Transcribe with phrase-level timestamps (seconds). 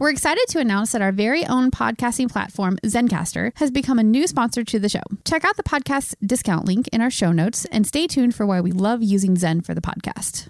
[0.00, 4.26] We're excited to announce that our very own podcasting platform, Zencastr, has become a new
[4.26, 5.02] sponsor to the show.
[5.24, 8.60] Check out the podcast discount link in our show notes and stay tuned for why
[8.60, 10.48] we love using Zen for the podcast.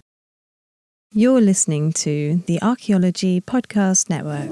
[1.12, 4.48] You're listening to the Archaeology Podcast Network.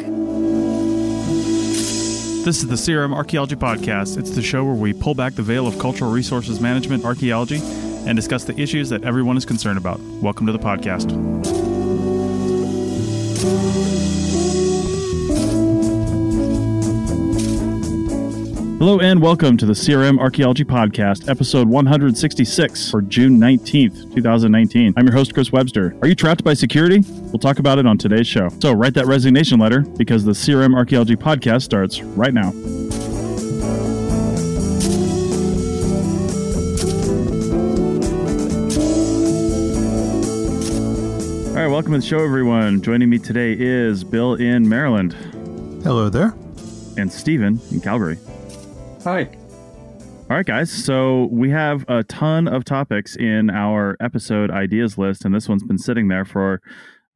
[2.45, 4.19] This is the CRM Archaeology Podcast.
[4.19, 7.61] It's the show where we pull back the veil of cultural resources management archaeology
[8.07, 10.01] and discuss the issues that everyone is concerned about.
[10.01, 11.13] Welcome to the podcast.
[18.83, 24.95] Hello and welcome to the CRM Archaeology Podcast, episode 166 for June 19th, 2019.
[24.97, 25.97] I'm your host, Chris Webster.
[26.03, 27.05] Are you trapped by security?
[27.07, 28.49] We'll talk about it on today's show.
[28.61, 32.49] So write that resignation letter because the CRM Archaeology Podcast starts right now.
[41.51, 42.83] All right, welcome to the show, everyone.
[42.83, 45.13] Joining me today is Bill in Maryland
[45.85, 46.35] Hello there.
[46.97, 48.19] and Stephen in Calgary.
[49.05, 49.29] Hi.
[50.31, 50.71] All right, guys.
[50.71, 55.65] So we have a ton of topics in our episode ideas list, and this one's
[55.65, 56.61] been sitting there for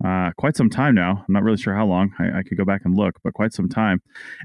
[0.05, 1.25] uh, quite some time now.
[1.27, 2.13] I'm not really sure how long.
[2.19, 4.03] I, I could go back and look, but quite some time.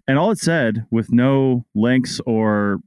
[0.07, 2.77] And all it said, with no links or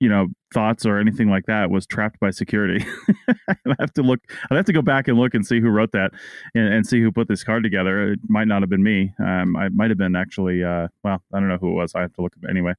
[0.00, 2.86] you know thoughts or anything like that, was trapped by security.
[3.50, 4.20] I have to look.
[4.50, 6.12] I'd have to go back and look and see who wrote that
[6.54, 8.14] and, and see who put this card together.
[8.14, 9.12] It might not have been me.
[9.18, 10.64] Um, I might have been actually.
[10.64, 11.94] Uh, well, I don't know who it was.
[11.94, 12.72] I have to look anyway.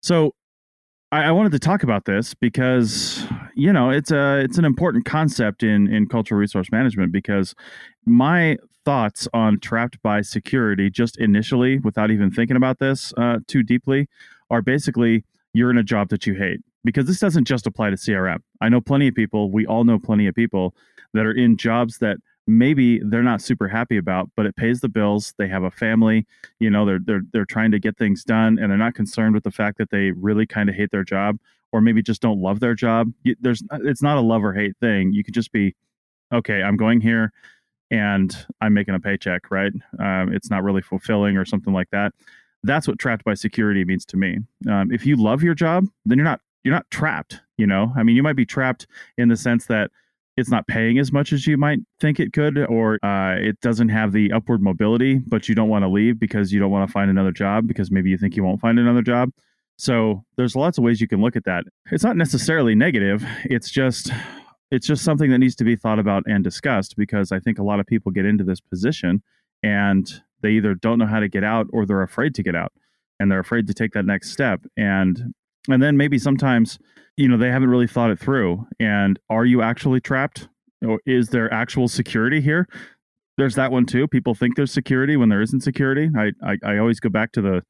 [0.00, 0.34] So
[1.10, 5.04] I, I wanted to talk about this because you know it's a it's an important
[5.04, 7.54] concept in in cultural resource management because
[8.04, 13.62] my thoughts on trapped by security just initially without even thinking about this uh, too
[13.62, 14.08] deeply
[14.50, 17.96] are basically you're in a job that you hate because this doesn't just apply to
[17.96, 18.38] CRM.
[18.60, 20.74] I know plenty of people, we all know plenty of people
[21.12, 22.18] that are in jobs that
[22.48, 25.34] maybe they're not super happy about, but it pays the bills.
[25.36, 26.26] They have a family,
[26.58, 29.44] you know, they're they're they're trying to get things done and they're not concerned with
[29.44, 31.38] the fact that they really kind of hate their job
[31.72, 33.12] or maybe just don't love their job.
[33.40, 35.12] There's it's not a love or hate thing.
[35.12, 35.74] You could just be
[36.32, 37.32] okay, I'm going here
[37.90, 39.72] and I'm making a paycheck, right?
[39.98, 42.12] Um, it's not really fulfilling or something like that.
[42.62, 44.38] That's what trapped by security means to me.
[44.68, 47.40] Um, if you love your job, then you're not you're not trapped.
[47.58, 48.86] You know, I mean, you might be trapped
[49.18, 49.90] in the sense that
[50.38, 53.88] it's not paying as much as you might think it could, or uh, it doesn't
[53.88, 56.92] have the upward mobility, but you don't want to leave because you don't want to
[56.92, 59.30] find another job because maybe you think you won't find another job.
[59.78, 61.64] So there's lots of ways you can look at that.
[61.90, 63.24] It's not necessarily negative.
[63.44, 64.12] It's just
[64.70, 67.64] it's just something that needs to be thought about and discussed because I think a
[67.64, 69.22] lot of people get into this position
[69.64, 70.08] and
[70.42, 72.72] they either don't know how to get out or they're afraid to get out
[73.18, 75.34] and they're afraid to take that next step and
[75.68, 76.78] and then maybe sometimes
[77.16, 78.66] you know they haven't really thought it through.
[78.80, 80.48] And are you actually trapped?
[80.86, 82.68] Or is there actual security here?
[83.36, 84.06] There's that one too.
[84.06, 86.10] People think there's security when there isn't security.
[86.16, 87.62] I i, I always go back to the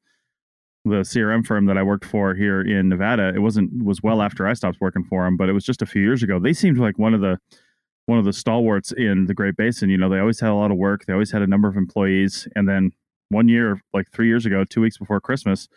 [0.85, 3.33] the crm firm that i worked for here in nevada.
[3.35, 5.85] It wasn't was well after i stopped working for them but it was just a
[5.85, 6.39] few years ago.
[6.39, 7.37] They seemed like one of the
[8.05, 9.89] one of the stalwarts in the great basin.
[9.89, 11.05] You know they always had a lot of work.
[11.05, 12.47] They always had a number of employees.
[12.55, 12.91] And then
[13.29, 15.67] one year like three years ago two weeks before christmas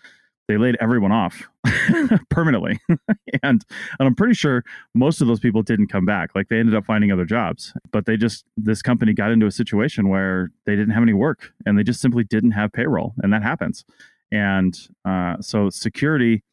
[0.48, 1.48] they laid everyone off
[2.30, 2.78] permanently.
[3.42, 3.64] And
[3.98, 4.62] and i'm pretty sure
[4.94, 6.30] most of those people didn't come back.
[6.34, 9.50] Like they ended up finding other jobs but they just this company got into a
[9.50, 13.32] situation where they didn't have any work and they just simply didn't have payroll and
[13.32, 13.84] that happens.
[14.30, 16.44] And uh, so security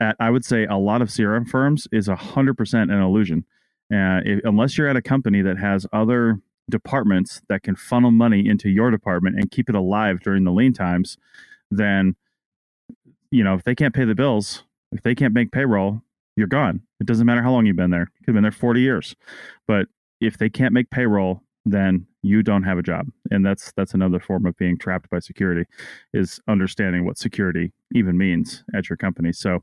[0.00, 3.44] at i would say a lot of crm firms is 100% an illusion.
[3.92, 6.40] Uh, if, unless you're at a company that has other
[6.70, 10.72] departments that can funnel money into your department and keep it alive during the lean
[10.72, 11.16] times
[11.70, 12.14] then
[13.30, 16.02] you know, if they can't pay the bills, if they can't make payroll,
[16.36, 16.82] you're gone.
[17.00, 18.08] It doesn't matter how long you've been there.
[18.18, 19.14] You could have been there 40 years.
[19.66, 19.86] But
[20.20, 23.06] if they can't make payroll, then you don't have a job.
[23.30, 25.64] And that's that's another form of being trapped by security
[26.12, 29.32] is understanding what security even means at your company.
[29.32, 29.60] So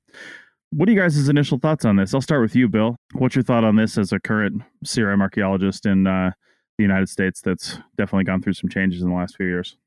[0.71, 2.13] what are you guys' initial thoughts on this?
[2.13, 2.97] I'll start with you, Bill.
[3.13, 6.31] What's your thought on this as a current CRM archaeologist in uh,
[6.77, 9.77] the United States that's definitely gone through some changes in the last few years?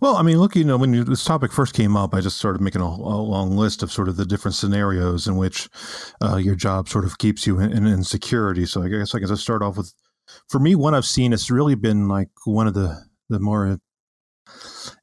[0.00, 2.38] Well, I mean, look, you know, when you, this topic first came up, I just
[2.38, 5.68] started making a, a long list of sort of the different scenarios in which
[6.22, 8.66] uh, your job sort of keeps you in, in, in security.
[8.66, 9.92] So I guess I can just start off with,
[10.48, 13.78] for me, one I've seen has really been like one of the the more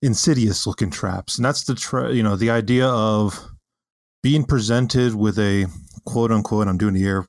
[0.01, 3.49] insidious looking traps, and that's the tra- you know the idea of
[4.21, 5.65] being presented with a
[6.05, 6.67] quote unquote.
[6.67, 7.25] I'm doing the air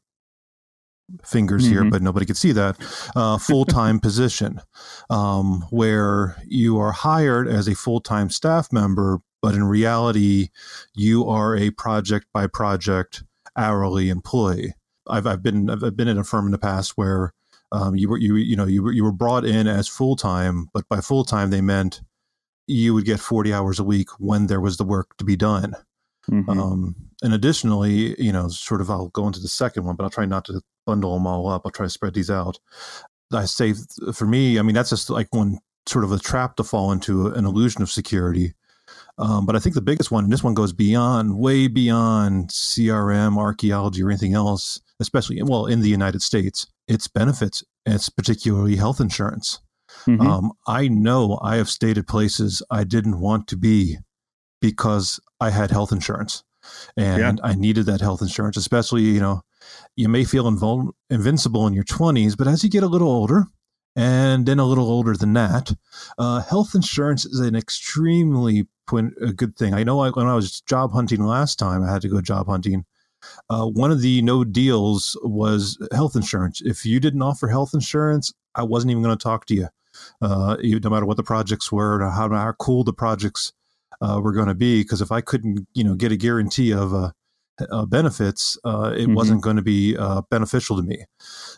[1.24, 1.90] fingers here, Mhm.
[1.90, 2.76] but nobody could see that.
[3.16, 4.60] Uh, full time position,
[5.08, 10.48] um, where you are hired as a full time staff member, but in reality,
[10.94, 13.22] you are a project by project
[13.56, 14.74] hourly employee.
[15.08, 17.32] I've, I've been I've been in a firm in the past where
[17.72, 20.68] um, you were you you know you were you were brought in as full time,
[20.72, 22.00] but by full time they meant
[22.66, 25.74] you would get 40 hours a week when there was the work to be done.
[26.30, 26.48] Mhm.
[26.48, 30.10] Um, and additionally, you know, sort of, I'll go into the second one, but I'll
[30.10, 31.62] try not to bundle them all up.
[31.64, 32.58] I'll try to spread these out.
[33.32, 33.74] I say
[34.12, 37.28] for me, I mean, that's just like one sort of a trap to fall into
[37.28, 38.54] an illusion of security.
[39.18, 43.38] Um, but I think the biggest one, and this one goes beyond, way beyond CRM,
[43.38, 47.62] archaeology, or anything else, especially, well, in the United States, it's benefits.
[47.86, 49.60] It's particularly health insurance.
[50.06, 50.20] Mhm.
[50.26, 53.98] Um, I know I have stated places I didn't want to be
[54.60, 56.42] because I had health insurance
[56.96, 59.42] and I needed that health insurance, especially, you know,
[59.96, 63.46] you may feel invul- invincible in your 20s, but as you get a little older,
[63.96, 65.72] and then a little older than that,
[66.18, 69.74] uh, health insurance is an extremely point, a good thing.
[69.74, 72.46] I know I, when I was job hunting last time, I had to go job
[72.46, 72.84] hunting.
[73.50, 76.62] Uh, one of the no deals was health insurance.
[76.64, 79.68] If you didn't offer health insurance, I wasn't even going to talk to you.
[80.22, 83.52] Uh, no matter what the projects were, or how, how cool the projects
[84.00, 86.94] uh, were going to be, because if I couldn't, you know, get a guarantee of
[86.94, 87.10] uh,
[87.70, 89.14] uh, benefits, uh, it Mhm.
[89.14, 91.04] wasn't going to be uh, beneficial to me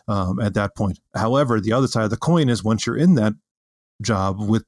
[0.07, 0.99] um, at that point.
[1.15, 3.33] However, the other side of the coin is once you're in that
[4.01, 4.65] job with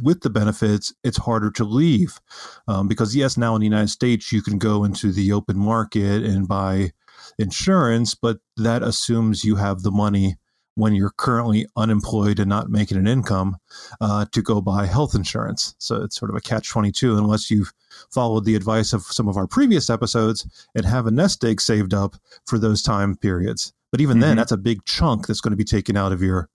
[0.00, 2.20] with the benefits, it's harder to leave
[2.68, 6.22] um, because yes, now in the United States you can go into the open market
[6.22, 6.92] and buy
[7.36, 10.36] insurance, but that assumes you have the money
[10.78, 13.56] when you're currently unemployed and not making an income
[14.00, 15.74] uh, to go buy health insurance.
[15.78, 17.72] So it's sort of a catch 22 unless you've
[18.12, 20.46] followed the advice of some of our previous episodes
[20.76, 22.14] and have a nest egg saved up
[22.46, 23.72] for those time periods.
[23.90, 24.36] But even then, Mhm.
[24.36, 26.48] that's a big chunk that's going to be taken out of your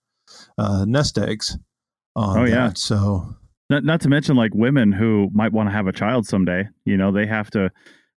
[0.58, 1.58] uh, nest eggs.
[2.16, 2.72] On Oh, yeah.
[2.76, 3.36] So
[3.70, 6.70] Not, not to mention like women who might want to have a child someday.
[6.86, 7.72] You know, they have to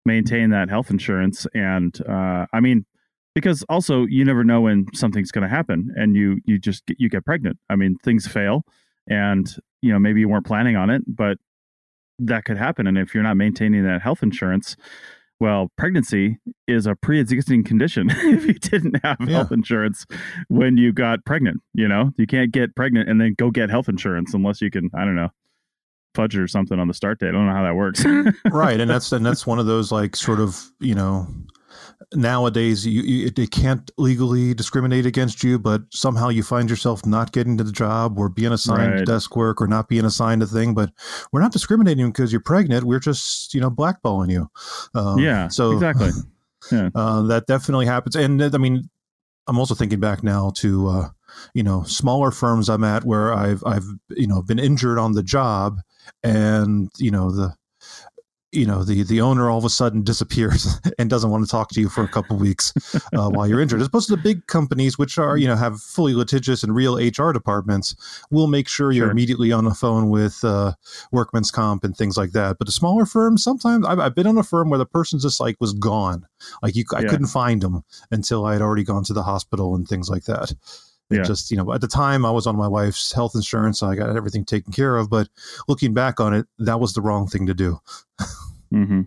[0.05, 2.85] maintain that health insurance, and uh, I mean,
[3.37, 6.97] because also you never know when something's going to happen, and you you just get,
[6.99, 7.59] you get pregnant.
[7.71, 8.65] I mean, things fail,
[9.07, 9.47] and
[9.83, 11.37] you know maybe you weren't planning on it, but
[12.19, 12.87] that could happen.
[12.87, 14.75] And if you're not maintaining that health insurance,
[15.39, 18.09] well, pregnancy is a pre-existing condition.
[18.11, 19.35] if you didn't have Yeah.
[19.37, 20.07] health insurance
[20.49, 23.91] when you got pregnant, you know, you can't get pregnant and then go get health
[23.91, 25.29] insurance unless you can, I don't know,
[26.15, 27.29] fudge or something on the start date.
[27.29, 28.03] I don't know how that works.
[28.51, 31.27] right, and that's and that's one of those like sort of you know
[32.15, 37.33] nowadays you, you they can't legally discriminate against you, but somehow you find yourself not
[37.33, 39.07] getting to the job or being assigned Right.
[39.07, 40.75] desk work or not being assigned a thing.
[40.75, 40.91] But
[41.33, 42.85] we're not discriminating because you're pregnant.
[42.85, 44.49] We're just you know blackballing you.
[44.95, 46.11] Um, yeah, So exactly.
[46.95, 48.17] uh, that definitely happens.
[48.17, 48.89] And I mean,
[49.47, 51.09] I'm also thinking back now to uh,
[51.55, 55.23] you know smaller firms I'm at where I've I've you know been injured on the
[55.23, 55.79] job,
[56.23, 57.55] and you know the
[58.57, 61.69] you know the the owner all of a sudden disappears and doesn't want to talk
[61.71, 62.73] to you for a couple weeks
[63.15, 63.81] uh, while you're injured.
[63.81, 66.97] As opposed to the big companies, which are you know have fully litigious and real
[66.97, 67.95] HR departments,
[68.31, 69.11] will make sure you're Sure.
[69.13, 70.73] immediately on the phone with uh,
[71.13, 72.57] workman's comp and things like that.
[72.59, 75.39] But the smaller firms, sometimes I've, I've been on a firm where the person just
[75.41, 76.27] like was gone,
[76.63, 77.09] like you, I Yeah.
[77.11, 80.53] couldn't find them until I had already gone to the hospital and things like that.
[81.11, 81.23] It Yeah.
[81.23, 83.95] just you know at the time I was on my wife's health insurance, so I
[83.95, 85.09] got everything taken care of.
[85.09, 85.29] But
[85.69, 87.79] looking back on it, that was the wrong thing to do.
[88.71, 89.03] hmm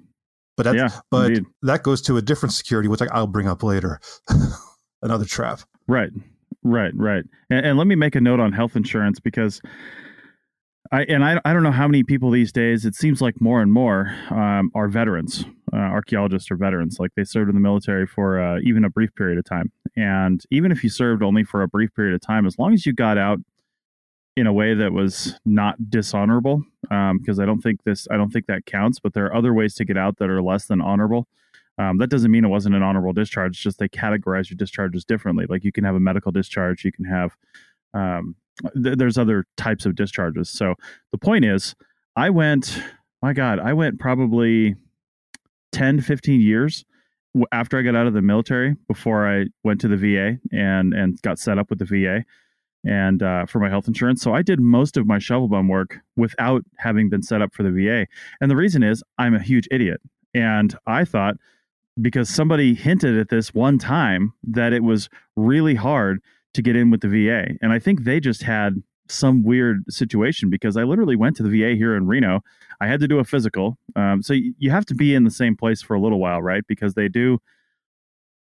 [0.55, 1.45] But that, Yeah, but indeed.
[1.63, 3.99] that goes to a different security, which I'll bring up later.
[5.01, 5.61] Another trap.
[5.87, 6.11] Right,
[6.63, 7.23] right, right.
[7.49, 9.61] And, and let me make a note on health insurance because
[10.91, 12.85] I and I, I don't know how many people these days.
[12.85, 16.97] It seems like more and more um, are veterans, uh, archaeologists or veterans.
[16.99, 19.71] Like they served in the military for uh, even a brief period of time.
[19.95, 22.85] And even if you served only for a brief period of time, as long as
[22.85, 23.39] you got out
[24.35, 28.47] in a way that was not dishonorable, because I don't think this, I don't think
[28.47, 28.99] that counts.
[28.99, 31.27] But there are other ways to get out that are less than honorable.
[31.79, 33.51] Um, that doesn't mean it wasn't an honorable discharge.
[33.51, 35.45] It's just they categorize your discharges differently.
[35.47, 37.37] Like you can have a medical discharge, you can have,
[37.93, 38.35] um,
[38.83, 40.49] th- there's other types of discharges.
[40.49, 40.75] So
[41.13, 41.75] the point is,
[42.17, 42.83] I went,
[43.21, 44.75] my God, I went probably
[45.71, 46.83] 10, 15 years
[47.51, 51.21] after I got out of the military before I went to the VA and, and
[51.21, 52.25] got set up with the VA
[52.85, 54.21] and uh, for my health insurance.
[54.21, 57.63] So I did most of my shovel bum work without having been set up for
[57.63, 58.07] the VA.
[58.41, 60.01] And the reason is I'm a huge idiot.
[60.33, 61.35] And I thought
[62.01, 66.21] because somebody hinted at this one time that it was really hard
[66.53, 67.55] to get in with the VA.
[67.61, 71.49] And I think they just had some weird situation because I literally went to the
[71.49, 72.41] VA here in Reno.
[72.79, 73.77] I had to do a physical.
[73.95, 76.41] Um, so y- you have to be in the same place for a little while,
[76.41, 76.63] right?
[76.67, 77.39] Because they do,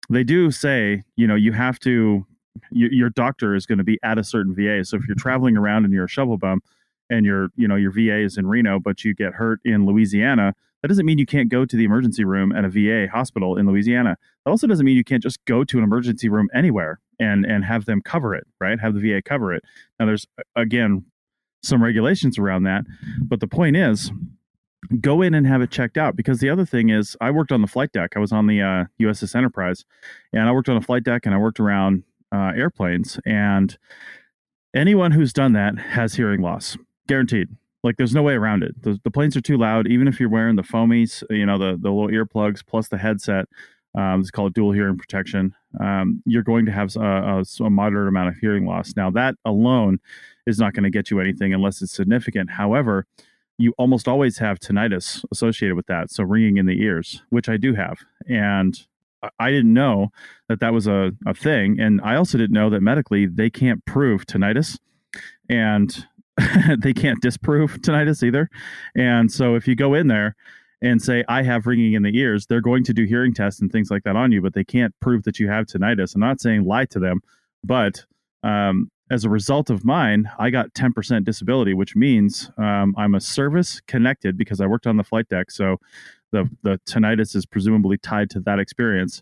[0.09, 2.25] they do say, you know, you have to,
[2.71, 4.85] y- your doctor is going to be at a certain VA.
[4.85, 6.61] So if you're traveling around and you're a shovel bum
[7.09, 10.53] and your, you know, your VA is in Reno, but you get hurt in Louisiana,
[10.81, 13.67] that doesn't mean you can't go to the emergency room at a VA hospital in
[13.67, 14.17] Louisiana.
[14.45, 17.65] That also doesn't mean you can't just go to an emergency room anywhere and and
[17.65, 18.79] have them cover it, right?
[18.79, 19.63] Have the VA cover it.
[19.99, 21.05] Now, there's again
[21.63, 22.85] some regulations around that.
[23.21, 24.11] But the point is,
[25.01, 27.61] go in and have it checked out because the other thing is, I worked on
[27.61, 28.13] the flight deck.
[28.15, 29.85] I was on the uh, USS Enterprise,
[30.33, 33.19] and I worked on a flight deck and I worked around uh, airplanes.
[33.25, 33.77] And
[34.73, 37.49] anyone who's done that has hearing loss, guaranteed.
[37.83, 38.81] Like there's no way around it.
[38.81, 39.87] The, the planes are too loud.
[39.87, 43.47] Even if you're wearing the foamies, you know the the little earplugs plus the headset,
[43.95, 45.55] um, it's called dual hearing protection.
[45.79, 48.93] Um, you're going to have a, a, a, moderate amount of hearing loss.
[48.95, 49.99] Now, that alone
[50.45, 52.51] is not going to get you anything unless it's significant.
[52.51, 53.05] However,
[53.57, 56.11] you almost always have tinnitus associated with that.
[56.11, 57.99] So, ringing in the ears, which I do have.
[58.27, 58.79] And
[59.39, 60.11] I didn't know
[60.47, 61.79] that that was a, a thing.
[61.79, 64.79] And I also didn't know that medically they can't prove tinnitus.
[65.49, 66.05] And
[66.79, 68.49] they can't disprove tinnitus either.
[68.95, 70.35] And so, if you go in there,
[70.81, 73.71] and say I have ringing in the ears, they're going to do hearing tests and
[73.71, 76.15] things like that on you, but they can't prove that you have tinnitus.
[76.15, 77.21] I'm not saying lie to them,
[77.63, 78.05] but
[78.43, 83.19] um, as a result of mine, I got 10% disability, which means um, I'm a
[83.19, 85.51] service connected because I worked on the flight deck.
[85.51, 85.77] So
[86.31, 89.21] the the tinnitus is presumably tied to that experience.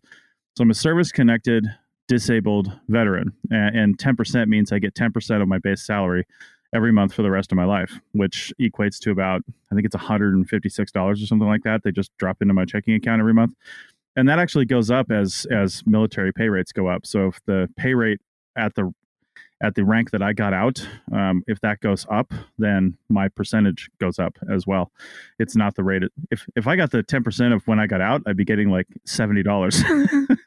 [0.58, 1.66] So I'm a service connected
[2.08, 6.26] disabled veteran, and, and 10% means I get 10% of my base salary
[6.74, 9.96] every month for the rest of my life, which equates to about, I think it's
[9.96, 11.84] $156 or something like that.
[11.84, 13.54] They just drop into my checking account every month.
[14.16, 17.06] And that actually goes up as as military pay rates go up.
[17.06, 18.20] So if the pay rate
[18.58, 18.92] at the
[19.62, 23.90] at the rank that I got out, um, if that goes up, then my percentage
[24.00, 24.92] goes up as well.
[25.40, 26.04] It's not the rate.
[26.32, 28.70] If if I got the ten percent of when I got out, I'd be getting
[28.70, 29.84] like seventy dollars.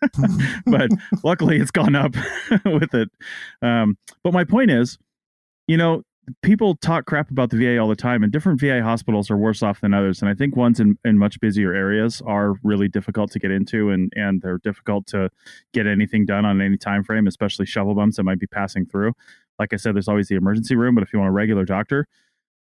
[0.67, 0.91] but
[1.25, 2.15] luckily, it's gone up
[2.65, 3.09] with it.
[3.63, 4.99] Um, but my point is,
[5.67, 6.03] you know,
[6.43, 9.63] people talk crap about the VA all the time, and different VA hospitals are worse
[9.63, 10.21] off than others.
[10.21, 13.91] And I think ones in, in much busier areas are really difficult to get into,
[13.91, 15.31] and and they're difficult to
[15.73, 19.13] get anything done on any time frame, especially shovel bums that might be passing through.
[19.59, 22.07] Like I said, there's always the emergency room, but if you want a regular doctor,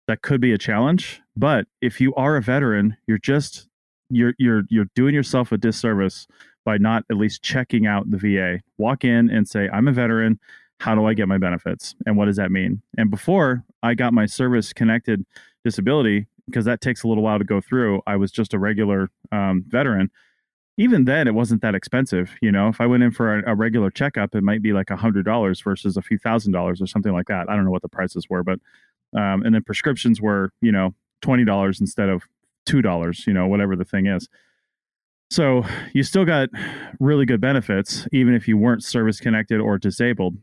[0.07, 1.21] that could be a challenge.
[1.37, 3.69] But if you are a veteran, you're just
[4.11, 6.27] you're you're you're doing yourself a disservice
[6.65, 8.61] by not at least checking out the VA.
[8.79, 10.41] Walk in and say, "I'm a veteran."
[10.81, 12.83] How do I get my benefits and what does that mean?
[12.97, 15.25] And before I got my service connected
[15.65, 19.11] disability, because that takes a little while to go through, I was just a regular
[19.33, 20.11] um, veteran.
[20.77, 22.31] Even then, it wasn't that expensive.
[22.41, 24.91] You know, if I went in for a, a regular checkup, it might be like
[24.91, 27.51] a hundred dollars versus a few thousand dollars or something like that.
[27.51, 28.61] I don't know what the prices were, but
[29.15, 32.23] um, and then prescriptions were you know twenty dollars instead of
[32.65, 33.25] two dollars.
[33.27, 34.29] You know, whatever the thing is.
[35.31, 36.49] So you still got
[37.01, 40.37] really good benefits, even if you weren't service connected or disabled.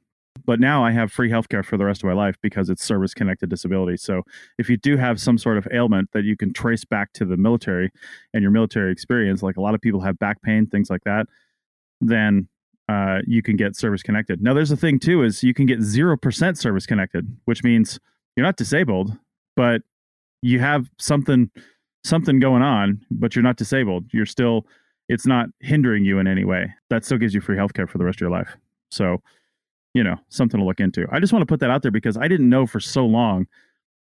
[0.46, 3.14] But now I have free healthcare for the rest of my life because it's service
[3.14, 3.98] connected disability.
[3.98, 4.22] So
[4.58, 7.38] if you do have some sort of ailment that you can trace back to the
[7.38, 7.92] military
[8.34, 11.28] and your military experience, like a lot of people have back pain, things like that,
[12.02, 12.48] then
[12.88, 14.42] uh, you can get service connected.
[14.42, 18.00] Now, there's a thing too is you can get zero percent service connected, which means
[18.36, 19.18] you're not disabled,
[19.56, 19.82] but
[20.42, 21.50] you have something
[22.04, 24.06] something going on, but you're not disabled.
[24.12, 24.68] You're still
[25.10, 26.74] it's not hindering you in any way.
[26.90, 28.58] That still gives you free healthcare for the rest of your life.
[28.92, 29.22] So
[29.96, 31.08] you know, something to look into.
[31.10, 33.48] I just want to put that out there because I didn't know for so long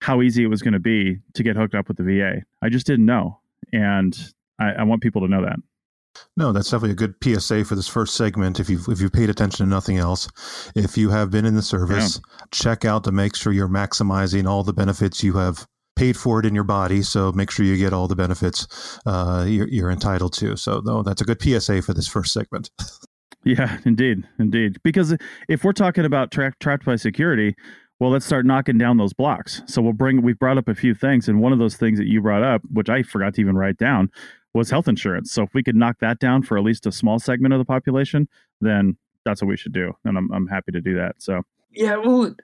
[0.03, 2.43] how easy it was going to be to get hooked up with the VA.
[2.61, 3.39] I just didn't know.
[3.73, 4.19] And
[4.59, 5.57] I, I want people to know that.
[6.37, 8.59] No, that's definitely a good PSA for this first segment.
[8.59, 10.29] If you've if you've paid attention to nothing else,
[10.75, 12.45] if you have been in the service, yeah.
[12.51, 16.47] check out to make sure you're maximizing all the benefits you have paid for it
[16.47, 17.03] in your body.
[17.03, 20.57] So make sure you get all the benefits uh, you're, you're entitled to.
[20.57, 22.71] So no, that's a good PSA for this first segment.
[23.47, 24.79] Yeah, indeed, indeed.
[24.83, 25.17] Because
[25.49, 27.55] if we're talking about tra- trapped by security,
[28.01, 29.63] well, let's start knocking down those blocks.
[29.67, 30.21] So we'll bring.
[30.21, 32.63] We've brought up a few things, and one of those things that you brought up,
[32.73, 34.11] which I forgot to even write down,
[34.53, 35.31] was health insurance.
[35.31, 37.65] So if we could knock that down for at least a small segment of the
[37.65, 38.29] population,
[38.61, 41.15] then that's what we should do, and I'm I'm happy to do that.
[41.19, 42.35] So yeah, well,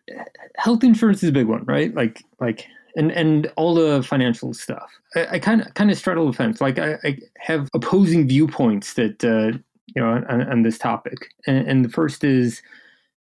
[0.57, 1.93] health insurance is a big one, right?
[1.93, 4.89] Like like and and all the financial stuff.
[5.17, 6.61] I kind of kind of straddle the fence.
[6.61, 9.59] Like I, I have opposing viewpoints that uh,
[9.95, 11.29] you know, on, on this topic.
[11.47, 12.63] And, and the first is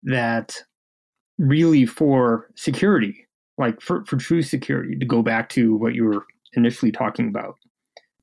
[0.02, 0.62] that
[1.38, 3.26] really for security,
[3.58, 7.56] like for, for true security, to go back to what you were initially talking about,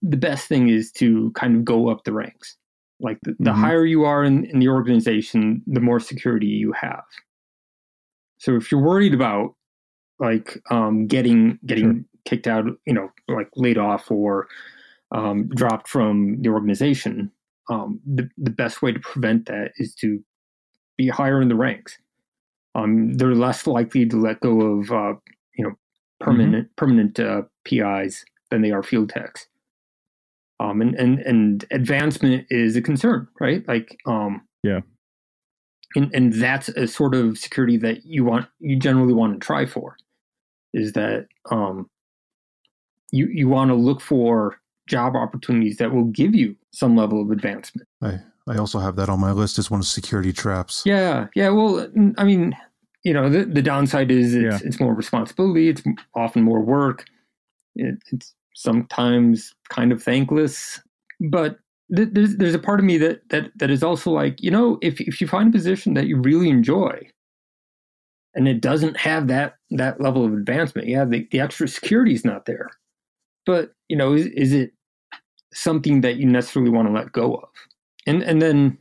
[0.01, 2.55] the best thing is to kind of go up the ranks.
[3.01, 3.62] Like the, the mm-hmm.
[3.62, 7.03] higher you are in, in the organization, the more security you have.
[8.38, 9.55] So if you're worried about
[10.19, 12.03] like um, getting getting sure.
[12.25, 14.48] kicked out, you know, like laid off or
[15.12, 17.31] um, dropped from the organization,
[17.69, 20.23] um, the, the best way to prevent that is to
[20.97, 21.97] be higher in the ranks.
[22.75, 25.13] Um, they're less likely to let go of uh,
[25.55, 25.73] you know
[26.19, 26.75] permanent mm-hmm.
[26.75, 29.47] permanent uh, PIs than they are field techs.
[30.59, 33.65] Um, and, and and advancement is a concern, right?
[33.67, 34.81] Like um, yeah,
[35.95, 39.65] and and that's a sort of security that you want you generally want to try
[39.65, 39.95] for.
[40.73, 41.89] is that um,
[43.11, 44.58] you you want to look for
[44.89, 47.88] job opportunities that will give you some level of advancement.
[48.01, 50.81] I I also have that on my list as one of security traps.
[50.86, 51.50] Yeah, yeah.
[51.50, 52.55] Well, I mean,
[53.03, 54.67] you know, the, the downside is it's, Yeah.
[54.67, 55.69] it's more responsibility.
[55.69, 55.84] It's
[56.15, 57.05] often more work.
[57.75, 60.81] It, it's sometimes kind of thankless.
[61.19, 61.60] But
[61.96, 64.79] th- there's there's a part of me that that that is also like, you know,
[64.81, 67.08] if if you find a position that you really enjoy,
[68.34, 72.25] and it doesn't have that that level of advancement, yeah, the, the extra security is
[72.25, 72.69] not there.
[73.46, 74.74] But you know, is is it
[75.53, 77.50] something that you necessarily want to let go of?
[78.08, 78.77] And and then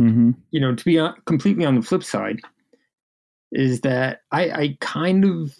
[0.00, 0.30] Mm-hmm.
[0.50, 2.40] you know, to be on, completely on the flip side,
[3.52, 5.54] is that I, I kind of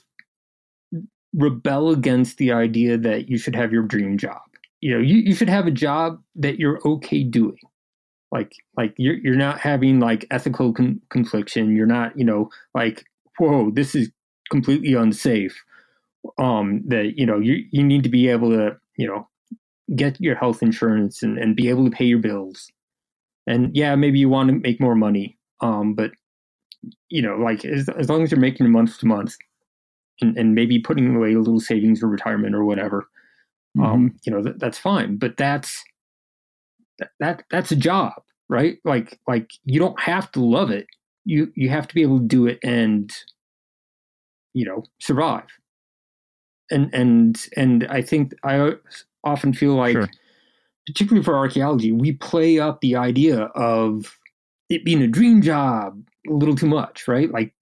[1.34, 4.40] rebel against the idea that you should have your dream job.
[4.80, 7.58] You know, you, you should have a job that you're okay doing.
[8.32, 11.76] Like, like you're you're not having like ethical con- confliction.
[11.76, 13.04] You're not, you know, like,
[13.38, 14.10] whoa, this is
[14.50, 15.62] completely unsafe.
[16.38, 19.28] Um, that you know, you you need to be able to, you know,
[19.96, 22.70] get your health insurance and, and be able to pay your bills.
[23.46, 26.12] And yeah maybe you want to make more money um but
[27.08, 29.34] you know like as, as long as you're making it month to month
[30.20, 33.08] and, and maybe putting away a little savings for retirement or whatever
[33.82, 35.16] um you know th- that's fine.
[35.16, 35.82] But that's
[36.98, 38.12] that, that that's a job
[38.50, 38.78] right?
[38.84, 40.86] Like like you don't have to love it.
[41.24, 43.10] You you have to be able to do it and
[44.52, 45.46] you know survive.
[46.72, 48.72] And and and i think i
[49.24, 50.08] often feel like Sure.
[50.86, 54.18] particularly for archaeology, we play up the idea of
[54.68, 57.30] it being a dream job a little too much, right?
[57.30, 57.54] Like,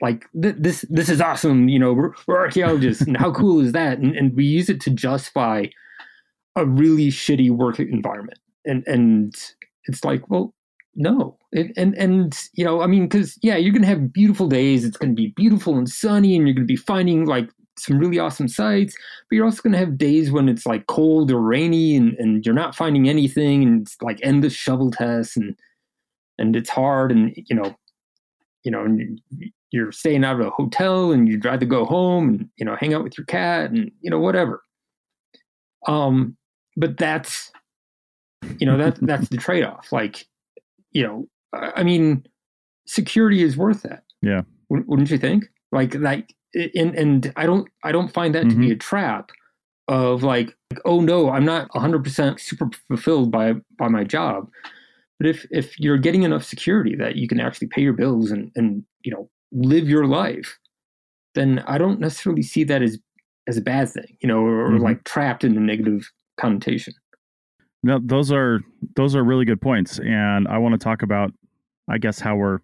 [0.00, 1.68] like th- this this is awesome.
[1.68, 3.98] You know, we're, we're archaeologists, and how cool is that?
[3.98, 5.66] And, and we use it to justify
[6.56, 9.34] a really shitty work environment, and and
[9.86, 10.54] it's like, well,
[10.94, 14.84] no, and and, and you know, I mean, because yeah, you're gonna have beautiful days.
[14.84, 18.48] It's gonna be beautiful and sunny, and you're gonna be finding like some really awesome
[18.48, 18.94] sites
[19.28, 22.44] but you're also going to have days when it's like cold or rainy and, and
[22.44, 25.54] you're not finding anything and it's like endless shovel tests and
[26.38, 27.74] and it's hard and you know
[28.64, 29.20] you know and
[29.70, 32.94] you're staying out of a hotel and you'd rather go home and you know hang
[32.94, 34.62] out with your cat and you know whatever.
[35.86, 36.36] Um
[36.76, 37.52] but that's
[38.58, 40.26] you know that that's the trade-off like
[40.92, 42.24] you know i mean
[42.88, 44.02] security is worth that.
[44.22, 44.42] Yeah.
[44.68, 45.44] Wou- wouldn't you think?
[45.70, 49.30] Like like and and i don't i don't find that to be a trap
[49.88, 54.50] of like, like, oh no i'm not 100% super fulfilled by by my job.
[55.18, 58.50] But if if you're getting enough security that you can actually pay your bills and
[58.56, 60.58] and you know live your life
[61.34, 62.98] then i don't necessarily see that as
[63.46, 64.82] as a bad thing you know or, or Mhm.
[64.82, 66.94] like trapped in a negative connotation.
[67.82, 68.60] No, those are
[68.96, 71.32] those are really good points, and I want to talk about,
[71.88, 72.58] I guess, how we're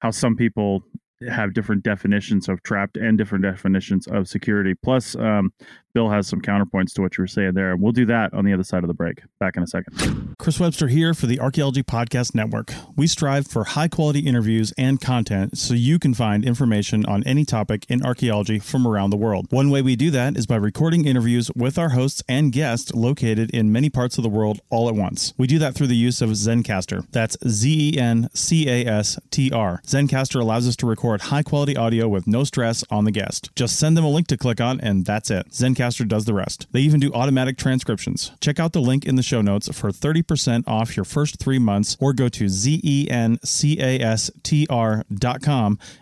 [0.00, 0.82] how some people
[1.28, 4.74] have different definitions of trapped and different definitions of security.
[4.74, 5.52] Plus, um,
[5.94, 7.76] Bill has some counterpoints to what you were saying there.
[7.76, 9.22] We'll do that on the other side of the break.
[9.38, 10.34] Back in a second.
[10.38, 12.72] Chris Webster here for the Archaeology Podcast Network.
[12.96, 17.44] We strive for high quality interviews and content so you can find information on any
[17.44, 19.48] topic in archaeology from around the world.
[19.50, 23.50] One way we do that is by recording interviews with our hosts and guests located
[23.50, 25.34] in many parts of the world all at once.
[25.36, 27.06] We do that through the use of Zencastr.
[27.10, 29.82] That's Z E N C A S T R.
[29.86, 33.50] Zencastr allows us to record high quality audio with no stress on the guest.
[33.54, 35.50] Just send them a link to click on, and that's it.
[35.50, 36.66] Zencastr does the rest.
[36.72, 38.32] They even do automatic transcriptions.
[38.40, 41.96] Check out the link in the show notes for 30% off your first three months,
[42.00, 43.38] or go to zencastr.com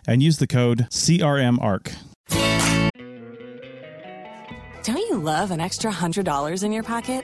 [0.07, 1.95] and use the code CRMARC.
[4.83, 7.23] Don't you love an extra $100 in your pocket?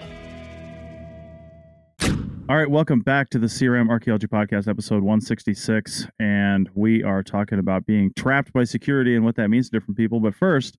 [2.51, 6.07] All right, welcome back to the CRM Archaeology Podcast, episode 166.
[6.19, 9.95] And we are talking about being trapped by security and what that means to different
[9.95, 10.19] people.
[10.19, 10.77] But first,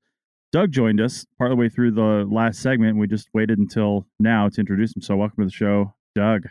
[0.53, 2.99] Doug joined us part of the way through the last segment.
[2.99, 5.01] We just waited until now to introduce him.
[5.01, 6.43] So, welcome to the show, Doug.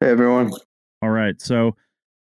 [0.00, 0.52] Hey everyone.
[1.00, 1.40] All right.
[1.40, 1.74] So,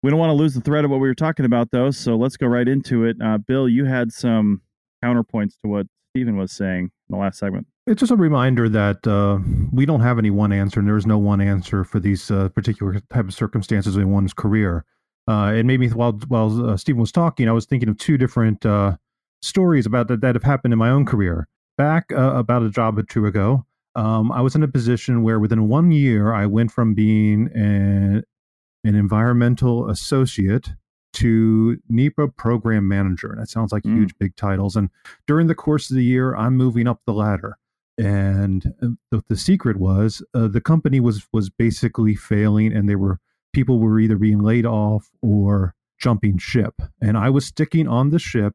[0.03, 1.91] we don't want to lose the thread of what we were talking about, though.
[1.91, 3.19] So, let's go right into it.
[3.23, 4.63] Uh, Bill, you had some
[5.05, 7.67] counterpoints to what Stephen was saying in the last segment.
[7.89, 9.39] It's just a reminder that uh,
[9.73, 12.51] we don't have any one answer, and there is no one answer for these uh,
[12.51, 14.85] particular type of circumstances in one's career.
[15.27, 18.19] Uh, it made me while while uh, Stephen was talking, I was thinking of two
[18.19, 18.97] different uh,
[19.41, 21.49] stories about that that have happened in my own career.
[21.79, 25.39] Back uh, about a job or two ago, um, I was in a position where
[25.41, 28.23] within one year, I went from being an,
[28.85, 30.75] an environmental associate
[31.15, 33.31] to NEPA program manager.
[33.33, 33.95] And That sounds like Mm.
[33.95, 34.77] huge, big titles.
[34.77, 34.91] And
[35.27, 37.57] during the course of the year, I'm moving up the ladder.
[37.99, 42.97] And uh, the, the secret was uh, the company was was basically failing, and they
[42.97, 43.19] were
[43.53, 46.75] people were either being laid off or jumping ship.
[47.01, 48.55] And I was sticking on the ship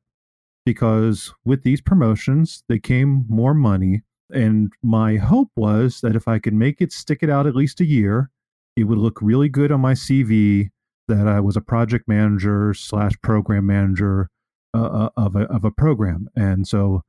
[0.65, 4.01] because with these promotions, they came more money.
[4.33, 7.81] And my hope was that if I could make it stick it out at least
[7.81, 8.29] a year,
[8.75, 10.69] it would look really good on my CV
[11.07, 14.29] that I was a project manager slash program manager
[14.73, 16.29] uh, uh, of a of a program.
[16.35, 17.03] And so,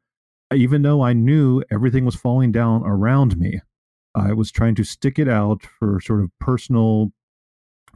[0.52, 3.61] even though I knew everything was falling down around me,
[4.14, 7.12] I was trying to stick it out for sort of personal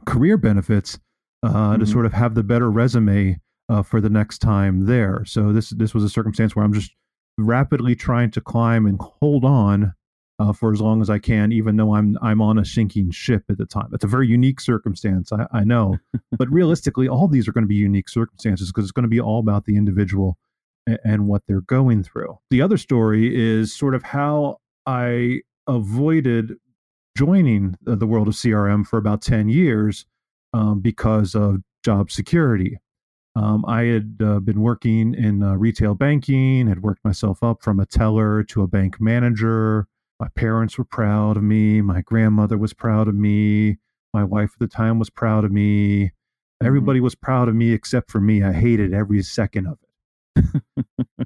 [0.05, 0.99] career benefits
[1.43, 1.87] uh, to Mhm.
[1.91, 5.23] sort of have the better resume uh, for the next time there.
[5.25, 6.91] So this this was a circumstance where I'm just
[7.37, 9.93] rapidly trying to climb and hold on
[10.39, 13.43] uh, for as long as I can, even though I'm I'm on a sinking ship
[13.49, 13.89] at the time.
[13.93, 15.97] It's a very unique circumstance, I, I know,
[16.37, 19.21] but realistically, all these are going to be unique circumstances because it's going to be
[19.21, 20.37] all about the individual
[21.03, 22.37] and, what they're going through.
[22.49, 26.53] The other story is sort of how I avoided
[27.17, 30.05] joining the world of CRM for about ten years
[30.53, 32.77] um, because of job security.
[33.35, 37.79] Um, I had uh, been working in uh, retail banking, had worked myself up from
[37.79, 39.87] a teller to a bank manager.
[40.19, 41.81] My parents were proud of me.
[41.81, 43.77] My grandmother was proud of me.
[44.13, 46.11] My wife at the time was proud of me.
[46.61, 48.43] Everybody was proud of me except for me.
[48.43, 49.88] I hated every second of it.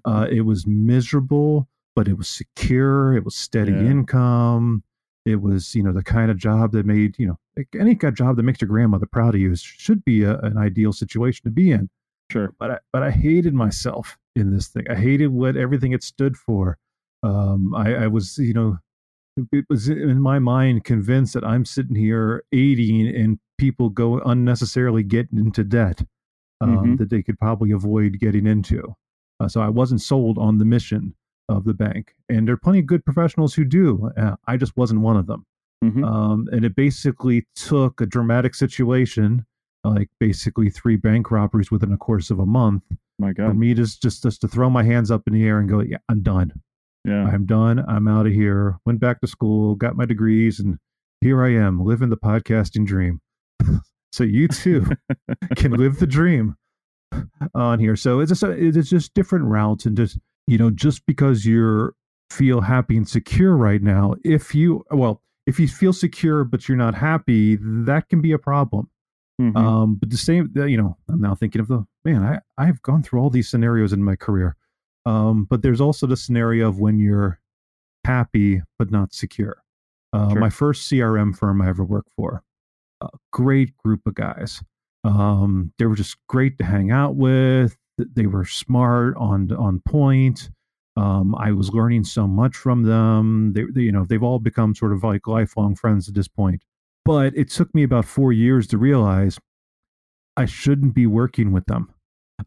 [0.06, 3.16] Uh, it was miserable, but it was secure.
[3.16, 3.92] It was steady Yeah.
[3.92, 4.84] income.
[5.26, 7.40] It was, you know, the kind of job that made, you know,
[7.80, 10.38] any kind of job that makes your grandmother proud of you is, should be a,
[10.40, 11.90] an ideal situation to be in
[12.32, 12.54] Sure.
[12.60, 14.86] but I, but I hated myself in this thing.
[14.90, 16.78] I hated what everything it stood for.
[17.22, 18.78] Um, I, I was, you know,
[19.52, 25.04] it was in my mind convinced that I'm sitting here aiding and people go unnecessarily
[25.04, 26.04] getting into debt
[26.60, 26.98] um, Mhm.
[26.98, 28.94] that they could probably avoid getting into.
[29.40, 31.16] Uh, so I wasn't sold on the mission
[31.50, 34.10] of the bank, and there are plenty of good professionals who do.
[34.18, 35.46] Uh, I just wasn't one of them.
[35.84, 36.06] Mhm.
[36.06, 39.46] Um, and it basically took a dramatic situation,
[39.84, 42.84] like basically three bank robberies within a course of a month,
[43.20, 43.58] My for God.
[43.58, 45.98] me just, just just to throw my hands up in the air and go, yeah,
[46.08, 46.54] I'm done.
[47.04, 47.26] Yeah.
[47.28, 47.84] I'm done.
[47.86, 48.78] I'm out of here.
[48.86, 50.78] Went back to school, got my degrees, and
[51.20, 53.20] here I am living the podcasting dream.
[54.14, 54.86] so you too
[55.58, 56.56] can live the dream
[57.56, 57.96] on here.
[57.96, 61.94] So it's just it's just different routes and just you know just because you're
[62.30, 66.78] feel happy and secure right now, if you well if you feel secure but you're
[66.78, 68.90] not happy, that can be a problem.
[69.42, 69.56] Mhm.
[69.58, 72.24] Um, but the same, you know, I'm now thinking of the man.
[72.24, 74.56] I I've gone through all these scenarios in my career,
[75.06, 77.40] um, but there's also the scenario of when you're
[78.06, 79.58] happy but not secure.
[80.14, 80.40] Uh, Sure.
[80.40, 82.44] My first CRM firm I ever worked for,
[83.02, 84.62] a great group of guys.
[85.04, 87.78] Um, they were just great to hang out with.
[87.98, 90.50] They were smart, on on point.
[90.96, 93.54] Um, I was learning so much from them.
[93.54, 96.62] They, they, you know, they've all become sort of like lifelong friends at this point.
[97.06, 99.38] But it took me about four years to realize
[100.38, 101.94] I shouldn't be working with them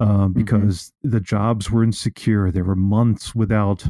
[0.01, 2.51] um, because the jobs were insecure.
[2.51, 3.85] There were months without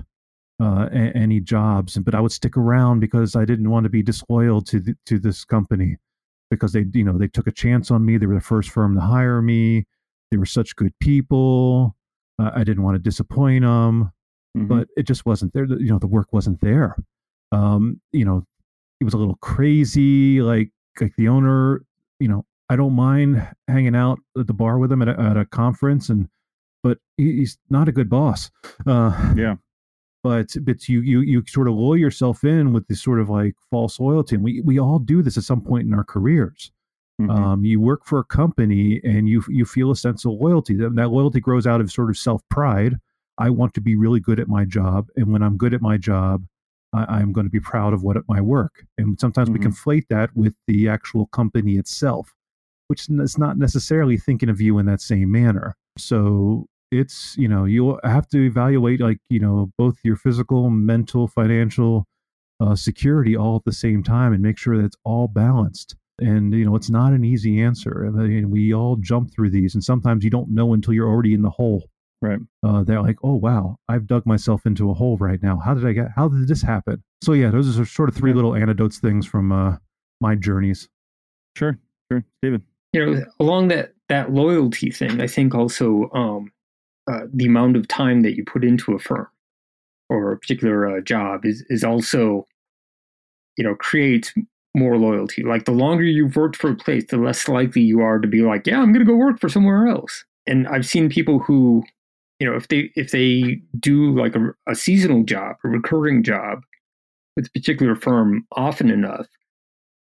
[0.61, 4.03] uh, a- any jobs, but I would stick around because I didn't want to be
[4.03, 5.99] disloyal to the, to this company
[6.51, 8.17] because they, you know, they took a chance on me.
[8.19, 9.87] They were the first firm to hire me.
[10.31, 11.97] They were such good people.
[12.39, 14.11] Uh, I didn't want to disappoint them
[14.57, 14.69] Mhm.
[14.69, 15.65] but it just wasn't there.
[15.67, 16.97] You know, the work wasn't there.
[17.53, 18.45] Um, you know,
[19.01, 20.41] it was a little crazy.
[20.41, 21.83] Like, like the owner,
[22.21, 25.37] you know, I don't mind hanging out at the bar with him at a, at
[25.37, 26.29] a conference, and
[26.83, 28.51] but he, he's not a good boss.
[28.87, 29.57] Uh, Yeah.
[30.27, 33.55] But but you you you sort of lull yourself in with this sort of like
[33.71, 36.73] false loyalty, and we we all do this at some point in our careers.
[37.21, 37.31] Mhm.
[37.31, 40.75] Um, you work for a company and you you feel a sense of loyalty.
[40.75, 42.97] That, that loyalty grows out of sort of self pride.
[43.39, 45.97] I want to be really good at my job, and when I'm good at my
[45.97, 46.45] job,
[46.93, 48.85] I, I'm going to be proud of what at my work.
[48.99, 49.67] And sometimes we Mhm.
[49.69, 52.35] conflate that with the actual company itself,
[52.89, 55.77] which is not necessarily thinking of you in that same manner.
[55.97, 61.27] So it's you know you have to evaluate like you know both your physical, mental,
[61.29, 62.07] financial
[62.61, 66.55] uh, security all at the same time, and make sure that it's all balanced and
[66.55, 69.85] you know it's not an easy answer I mean, we all jump through these and
[69.85, 71.91] sometimes you don't know until you're already in the hole
[72.23, 72.39] Right.
[72.67, 75.87] uh, they're like oh wow i've dug myself into a hole right now how did
[75.87, 78.37] i get how did this happen so yeah those are sort of three Okay.
[78.37, 79.77] little anecdotes things from uh,
[80.23, 80.89] my journeys
[81.55, 81.79] Sure.
[82.11, 82.25] Sure.
[82.39, 82.63] Stephen.
[82.95, 86.51] you know along that that loyalty thing i think also um
[87.11, 89.29] uh, the amount of time that you put into a firm
[90.09, 92.47] or a particular uh, job is is also
[93.57, 94.33] you know creates
[94.77, 95.43] more loyalty.
[95.43, 98.43] Like the longer you've worked for a place, the less likely you are to be
[98.43, 100.25] like, yeah, I'm going to go work for somewhere else.
[100.47, 101.83] And I've seen people who,
[102.39, 106.63] you know, if they if they do like a, a seasonal job, a recurring job
[107.35, 109.27] with a particular firm often enough,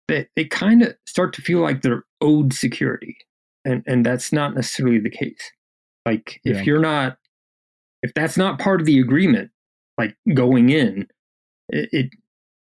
[0.08, 3.18] they they kind of start to feel like they're owed security,
[3.64, 5.50] and and that's not necessarily the case.
[6.06, 6.62] Like if Yeah.
[6.64, 7.18] you're not,
[8.02, 9.50] if that's not part of the agreement,
[9.98, 11.06] like going in,
[11.68, 12.10] it, it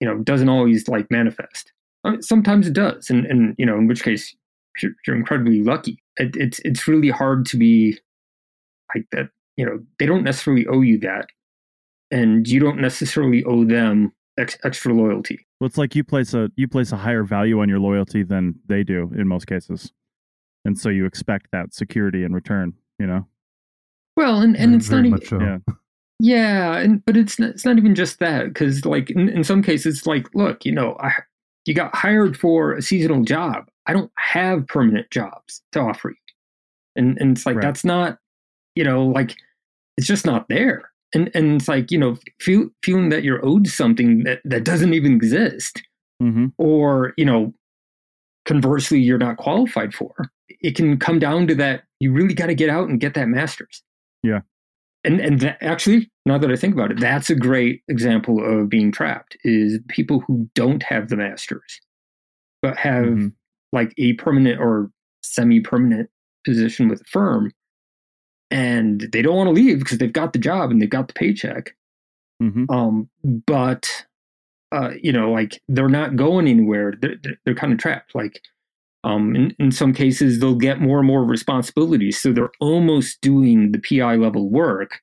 [0.00, 1.72] you know doesn't always like manifest.
[2.04, 4.34] I mean, sometimes it does, and and you know in which case
[4.82, 6.02] you're, you're incredibly lucky.
[6.18, 7.98] It, it's it's really hard to be
[8.94, 9.30] like that.
[9.56, 11.26] You know they don't necessarily owe you that,
[12.10, 15.46] and you don't necessarily owe them ex- extra loyalty.
[15.60, 18.56] Well, it's like you place a you place a higher value on your loyalty than
[18.66, 19.92] they do in most cases,
[20.64, 22.74] and so you expect that security in return.
[23.02, 23.26] You know,
[24.16, 25.40] Well, and, and Very- it's not very even so.
[25.40, 25.58] Yeah.
[26.20, 29.60] yeah, and but it's not, it's not even just that because like in, in some
[29.60, 31.10] cases, like look, you know, I
[31.66, 33.68] you got hired for a seasonal job.
[33.86, 36.16] I don't have permanent jobs to offer you,
[36.94, 37.62] and and it's like Right.
[37.62, 38.18] that's not,
[38.76, 39.34] you know, like
[39.96, 40.88] it's just not there.
[41.12, 44.94] And and it's like you know, feel, feeling that you're owed something that that doesn't
[44.94, 45.82] even exist,
[46.20, 47.52] hmm or you know
[48.44, 50.12] conversely you're not qualified for
[50.48, 53.28] it can come down to that you really got to get out and get that
[53.28, 53.82] masters.
[54.22, 54.40] Yeah.
[55.04, 58.68] and and that, actually now that i think about it that's a great example of
[58.68, 61.80] being trapped is people who don't have the masters
[62.62, 63.32] but have Mhm.
[63.72, 64.90] like a permanent or
[65.24, 66.08] semi-permanent
[66.44, 67.50] position with a firm
[68.50, 71.14] and they don't want to leave because they've got the job and they've got the
[71.14, 71.74] paycheck.
[72.40, 73.08] Hmm um
[73.46, 74.04] but
[74.72, 76.94] uh you know like they're not going anywhere.
[77.00, 78.14] They're, they're, they're kind of trapped.
[78.14, 78.40] Like
[79.04, 82.20] um in, in some cases they'll get more and more responsibilities.
[82.20, 85.00] So they're almost doing the pi level work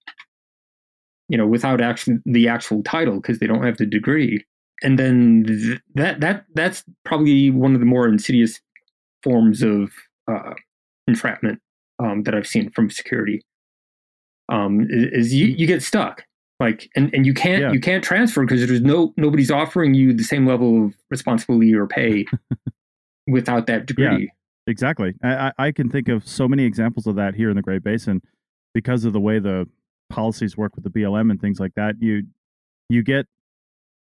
[1.27, 4.43] you know without actually the actual title because they don't have the degree.
[4.81, 8.59] And then th- that that that's probably one of the more insidious
[9.23, 9.91] forms of
[10.31, 10.53] uh
[11.07, 11.59] entrapment
[11.99, 13.41] um that i've seen from security.
[14.49, 16.23] Um is, is you you get stuck.
[16.59, 17.71] Like and, and you can't Yeah.
[17.71, 21.85] you can't transfer because there's no nobody's offering you the same level of responsibility or
[21.87, 22.25] pay
[23.31, 24.29] without that degree
[24.69, 25.15] Exactly.
[25.23, 28.21] I, I can think of so many examples of that here in the Great Basin
[28.75, 29.67] because of the way the
[30.11, 31.95] policies work with the BLM and things like that.
[31.99, 32.27] You
[32.87, 33.25] you get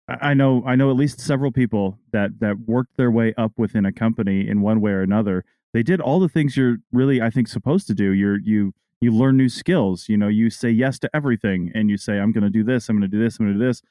[0.09, 3.53] I I know I know at least several people that that worked their way up
[3.59, 5.45] within a company in one way or another.
[5.75, 8.13] They did all the things you're really I think supposed to do.
[8.13, 10.09] You're you you learn new skills.
[10.09, 12.89] You know, you say yes to everything and you say I'm going to do this,
[12.89, 13.83] I'm going to do this, I'm going to do this.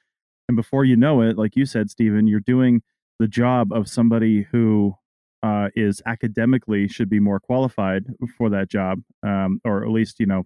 [0.48, 2.82] And before you know it, like you said Stephen, you're doing
[3.19, 4.96] the job of somebody who
[5.44, 8.06] uh, is academically should be more qualified
[8.38, 10.46] for that job, um, or at least you know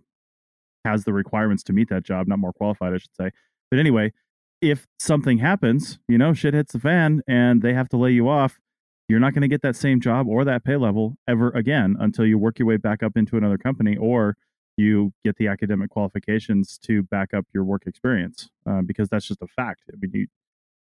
[0.83, 2.27] has the requirements to meet that job.
[2.27, 3.29] Not more qualified, I should say.
[3.69, 4.11] But anyway,
[4.61, 8.27] if something happens, you know, shit hits the fan, and they have to lay you
[8.27, 8.59] off.
[9.09, 12.25] You're not going to get that same job or that pay level ever again until
[12.25, 14.35] you work your way back up into another company or
[14.75, 19.41] you get the academic qualifications to back up your work experience uh, because that's just
[19.41, 19.83] a fact.
[19.91, 20.27] I mean, you,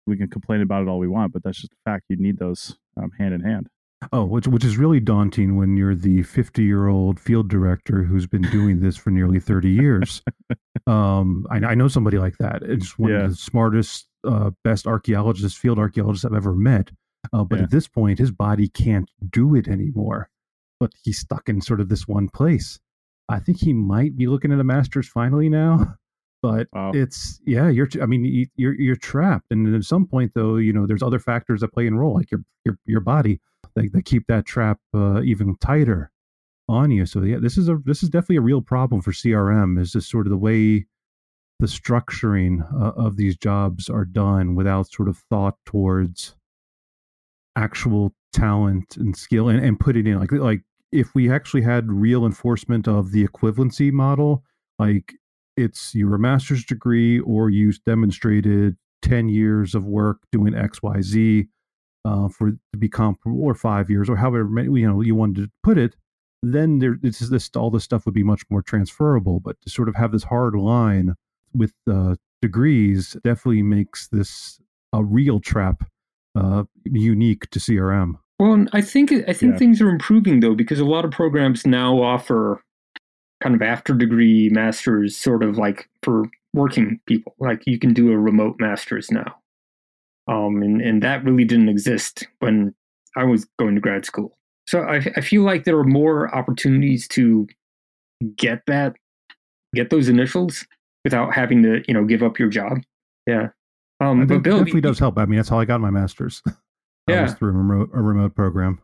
[0.06, 2.06] we can complain about it all we want, but that's just a fact.
[2.10, 3.68] You need those um, hand in hand.
[4.12, 8.28] Oh, which which is really daunting when you're the 50 year old field director who's
[8.28, 10.22] been doing this for nearly 30 years.
[10.88, 12.62] um, I, I know somebody like that.
[12.63, 13.24] It's one Yeah.
[13.26, 16.92] of the smartest, uh, best archaeologists, field archaeologists I've ever met.
[17.32, 17.63] Uh, but Yeah.
[17.63, 20.30] at this point, his body can't do it anymore.
[20.80, 22.80] But he's stuck in sort of this one place.
[23.30, 25.96] I think he might be looking at a master's finally now.
[26.44, 26.92] But Wow.
[26.94, 27.88] it's yeah, you're.
[28.02, 31.18] I mean, you- you're you're trapped, and at some point, though, you know, there's other
[31.18, 33.39] factors that play a role, like your your your body
[33.75, 36.12] that, that keep that trap uh, even tighter
[36.69, 37.05] on you.
[37.05, 39.79] So yeah, this is a this is definitely a real problem for CRM.
[39.79, 40.86] Is just sort of the way
[41.59, 46.36] the structuring uh, of these jobs are done without sort of thought towards
[47.55, 51.91] actual talent and skill and, and put it in like like if we actually had
[51.91, 54.43] real enforcement of the equivalency model
[54.79, 55.13] like
[55.55, 61.47] it's your master's degree or you demonstrated 10 years of work doing xyz
[62.06, 65.44] uh, for to be comparable or five years or however many you know you wanted
[65.44, 65.96] to put it
[66.42, 69.88] then there it's this all this stuff would be much more transferable but to sort
[69.88, 71.16] of have this hard line
[71.54, 74.60] with uh, degrees definitely makes this
[74.92, 75.84] a real trap
[76.36, 79.58] uh, unique to crm Well, I think I think Yeah.
[79.60, 82.62] things are improving though because a lot of programs now offer
[83.42, 87.36] kind of after degree masters, sort of like for working people.
[87.39, 89.36] Like you can do a remote masters now,
[90.27, 92.73] um, and and that really didn't exist when
[93.15, 94.38] I was going to grad school.
[94.67, 97.47] So I, I feel like there are more opportunities to
[98.38, 98.95] get that,
[99.75, 100.65] get those initials
[101.03, 102.79] without having to you know give up your job.
[103.27, 103.49] Yeah.
[103.99, 105.17] Um, but Bill definitely does help.
[105.17, 106.41] I mean, that's how I got my master's.
[107.07, 108.79] yeah, through a remote a remote program.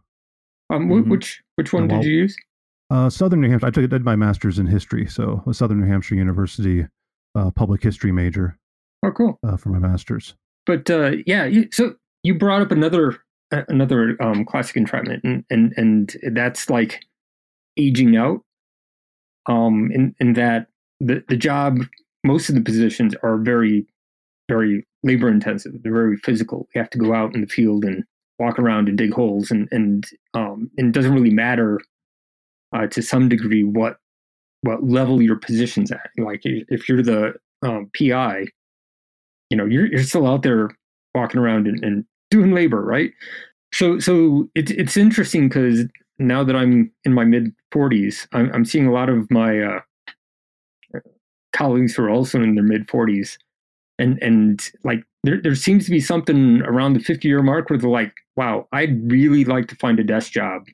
[0.69, 1.09] Um, mm-hmm.
[1.09, 2.37] which which one did you use?
[2.91, 3.67] Uh, Southern New Hampshire.
[3.67, 6.87] I took did my master's in history, so a Southern New Hampshire University
[7.35, 8.57] uh, public history major.
[9.03, 9.39] Oh, cool.
[9.45, 10.35] Uh, for my master's.
[10.69, 13.17] But uh, yeah, so you brought up another
[13.49, 17.03] another um, classic entrapment, and, and and that's like
[17.75, 18.41] aging out.
[19.47, 20.67] Um, in in that
[20.99, 21.79] the the job,
[22.23, 23.87] most of the positions are very
[24.47, 25.73] very labor intensive.
[25.81, 26.67] They're very physical.
[26.75, 28.03] You have to go out in the field and
[28.37, 30.05] walk around and dig holes, and and
[30.35, 31.79] um, and it doesn't really matter
[32.75, 33.97] uh, to some degree what
[34.61, 36.11] what level your position's at.
[36.19, 38.45] Like if you're the um, PI,
[39.49, 40.69] you know you're you're still out there
[41.15, 43.11] walking around and, and doing labor, right?
[43.73, 45.85] So so it's it's interesting because
[46.17, 49.79] now that I'm in my mid 40s, I'm, I'm seeing a lot of my uh,
[51.53, 53.37] colleagues who are also in their mid 40s
[53.99, 57.77] and and like there there seems to be something around the 50 year mark where
[57.77, 60.65] they're like, wow, I'd really like to find a desk job.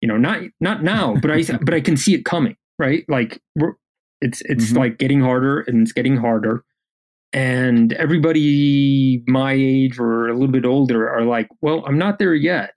[0.00, 3.04] You know, not not now, but I but I can see it coming, right?
[3.08, 3.74] Like we're
[4.20, 4.78] it's it's mm-hmm.
[4.78, 6.64] like getting harder and it's getting harder.
[7.32, 12.34] And everybody my age or a little bit older are like, well, I'm not there
[12.34, 12.72] yet,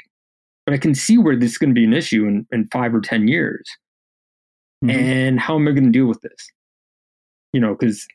[0.65, 2.96] but I can see where this is going to be an issue in, in five
[2.96, 3.70] or 10 years.
[4.84, 4.98] Mm-hmm.
[4.98, 6.50] And how am I going to deal with this?
[7.52, 8.08] You know, because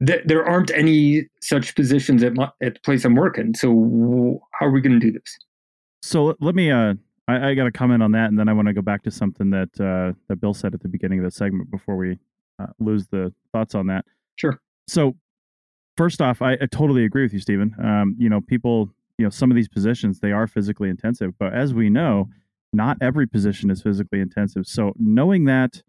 [0.00, 3.54] there aren't any such positions at, my, at the place I'm working.
[3.54, 5.38] So how are we going to do this?
[6.02, 6.70] So let me.
[6.70, 6.94] Uh,
[7.28, 9.10] I, I got to comment on that, and then I want to go back to
[9.10, 12.18] something that uh, that Bill said at the beginning of the segment before we
[12.58, 14.04] uh, lose the thoughts on that.
[14.36, 14.60] Sure.
[14.88, 15.14] So
[16.02, 17.76] first off, I, I totally agree with you, Stephen.
[17.80, 21.54] Um, you know, people, you know, some of these positions they are physically intensive, but
[21.54, 22.28] as we know,
[22.72, 24.66] not every position is physically intensive.
[24.66, 25.84] So knowing that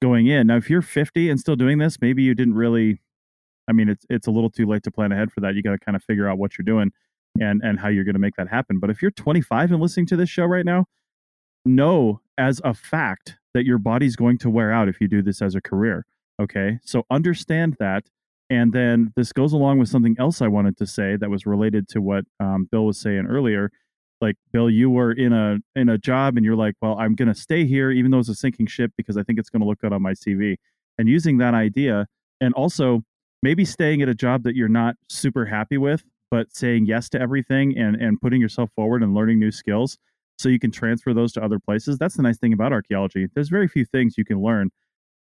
[0.00, 3.02] going in now, if you're 50 and still doing this, maybe you didn't really
[3.68, 5.54] I mean, it's it's a little too late to plan ahead for that.
[5.54, 6.90] You got to kind of figure out what you're doing
[7.38, 8.78] and and how you're going to make that happen.
[8.78, 10.86] But if you're 25 and listening to this show right now,
[11.66, 15.42] know as a fact that your body's going to wear out if you do this
[15.42, 16.06] as a career.
[16.40, 18.04] Okay, so understand that.
[18.50, 21.88] And then this goes along with something else I wanted to say that was related
[21.90, 23.70] to what um, Bill was saying earlier.
[24.20, 27.28] Like Bill, you were in a in a job and you're like, well, I'm going
[27.28, 29.66] to stay here even though it's a sinking ship because I think it's going to
[29.66, 30.56] look good on my CV.
[30.96, 32.06] And using that idea,
[32.40, 33.02] and also
[33.42, 37.20] maybe staying at a job that you're not super happy with, but saying yes to
[37.20, 39.98] everything and and putting yourself forward and learning new skills
[40.38, 41.98] so you can transfer those to other places.
[41.98, 43.28] That's the nice thing about archaeology.
[43.34, 44.70] There's very few things you can learn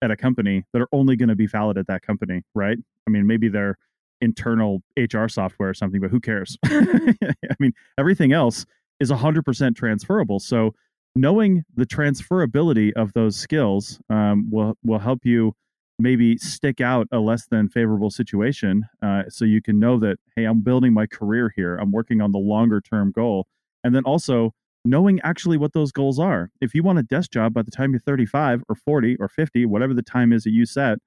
[0.03, 2.77] at a company that are only going to be valid at that company, right?
[3.07, 3.79] I mean, maybe their
[4.21, 6.59] internal HR software or something, but who cares?
[6.65, 8.67] I mean, everything else
[9.01, 10.39] is 100% transferable.
[10.39, 10.75] So
[11.15, 15.55] knowing the transferability of those skills um, will will help you
[15.99, 20.45] maybe stick out a less than favorable situation uh, so you can know that hey
[20.45, 23.47] i'm building my career here i'm working on the longer term goal
[23.85, 24.55] and then also
[24.85, 27.93] knowing actually what those goals are if you want a desk job by the time
[27.93, 30.99] you're 35 or 40 or 50 whatever the time is that you set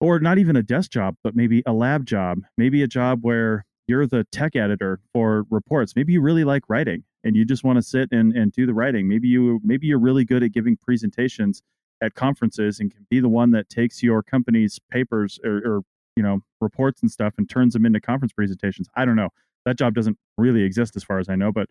[0.00, 3.64] or not even a desk job but maybe a lab job maybe a job where
[3.86, 7.76] you're the tech editor for reports maybe you really like writing and you just want
[7.76, 10.76] to sit and, and do the writing maybe you maybe you're really good at giving
[10.76, 11.62] presentations
[12.02, 15.82] at conferences and can be the one that takes your company's papers or, or
[16.16, 18.88] you know reports and stuff and turns them into conference presentations.
[18.94, 19.28] I don't know.
[19.64, 21.68] That job doesn't really exist as far as I know, but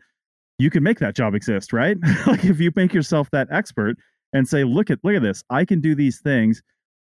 [0.58, 1.98] you can make that job exist, right?
[2.28, 3.98] like if you make yourself that expert
[4.34, 6.62] and say, look at look at this, I can do these things.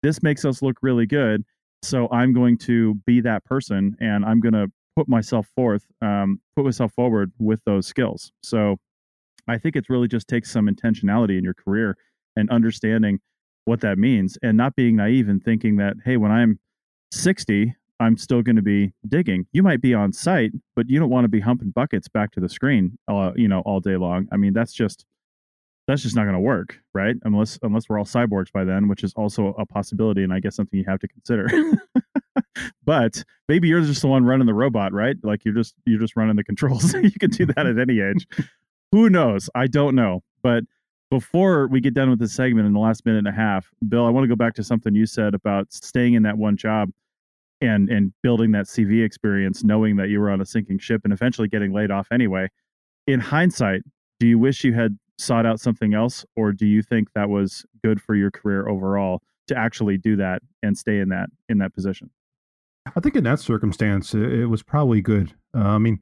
[0.03, 1.45] This makes us look really good.
[1.83, 6.41] So I'm going to be that person and I'm going to put myself forth, um,
[6.57, 8.33] put myself forward with those skills.
[8.43, 8.77] So
[9.47, 11.97] I think it really just takes some intentionality in your career
[12.35, 13.21] and understanding
[13.65, 16.59] what that means and not being naive and thinking that, hey, when I'm
[17.13, 19.47] 60, I'm still going to be digging.
[19.53, 22.41] You might be on site, but you don't want to be humping buckets back to
[22.41, 24.29] the screen, uh, you know, all day long.
[24.33, 25.07] I mean, that's just
[25.87, 27.17] that's just not going to work, right?
[27.23, 30.57] Unless unless we're all cyborgs by then, which is also a possibility, and I guess
[30.57, 31.49] something you have to consider.
[32.85, 35.17] but maybe you're just the one running the robot, right?
[35.23, 36.92] Like you're just you're just running the controls.
[37.03, 38.27] you can do that at any age.
[38.92, 39.49] Who knows?
[39.55, 40.65] I don't know, but
[41.11, 44.05] before we get done with this segment in the last minute and a half, Bill,
[44.05, 46.90] I want to go back to something you said about staying in that one job
[47.61, 51.13] and and building that CV experience, knowing that you were on a sinking ship and
[51.13, 52.48] eventually getting laid off anyway.
[53.07, 53.83] In hindsight,
[54.19, 57.65] do you wish you had sought out something else, or do you think that was
[57.83, 61.75] good for your career overall to actually do that and stay in that in that
[61.75, 62.11] position?
[62.94, 65.35] I think in that circumstance, it was probably good.
[65.54, 65.98] Uh, I mean,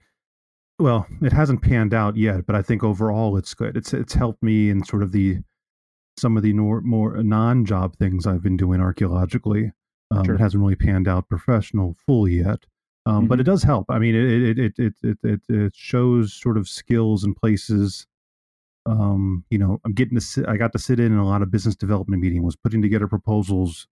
[0.79, 3.77] well, it hasn't panned out yet, but I think overall it's good.
[3.77, 5.39] It's it's helped me in sort of the
[6.17, 9.73] some of the more, more non-job things I've been doing archaeologically.
[10.19, 10.35] Um, sure.
[10.35, 12.67] It hasn't really panned out professional full yet,
[13.07, 13.27] Um, Mm-hmm.
[13.29, 13.87] But it does help.
[13.91, 18.07] I mean, it it it it it it, shows sort of skills and places.
[18.87, 20.47] Um, you know, I'm getting to sit.
[20.49, 22.43] I got to sit in in a lot of business development meeting.
[22.43, 23.87] Was putting together proposals,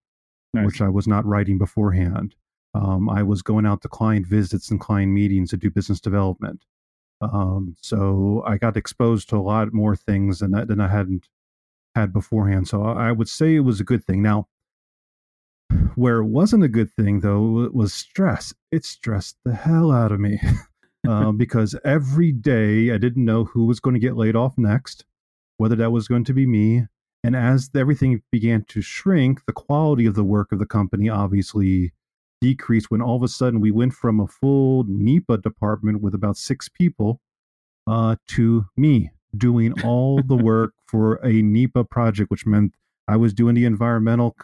[0.54, 0.66] Nice.
[0.66, 2.34] which I was not writing beforehand.
[2.74, 6.64] Um, I was going out to client visits and client meetings to do business development.
[7.20, 11.28] Um, so I got exposed to a lot more things than I, than I hadn't
[11.94, 12.68] had beforehand.
[12.68, 14.22] So I would say it was a good thing.
[14.22, 14.48] Now,
[15.94, 18.54] where it wasn't a good thing though was stress.
[18.70, 20.40] It stressed the hell out of me
[21.08, 25.04] uh, because every day I didn't know who was going to get laid off next,
[25.56, 26.86] whether that was going to be me.
[27.24, 31.92] And as everything began to shrink, the quality of the work of the company obviously
[32.40, 36.36] decreased when all of a sudden we went from a full NEPA department with about
[36.36, 37.20] six people
[37.86, 42.74] uh, to me doing all the work for a NEPA project, which meant
[43.06, 44.36] I was doing the environmental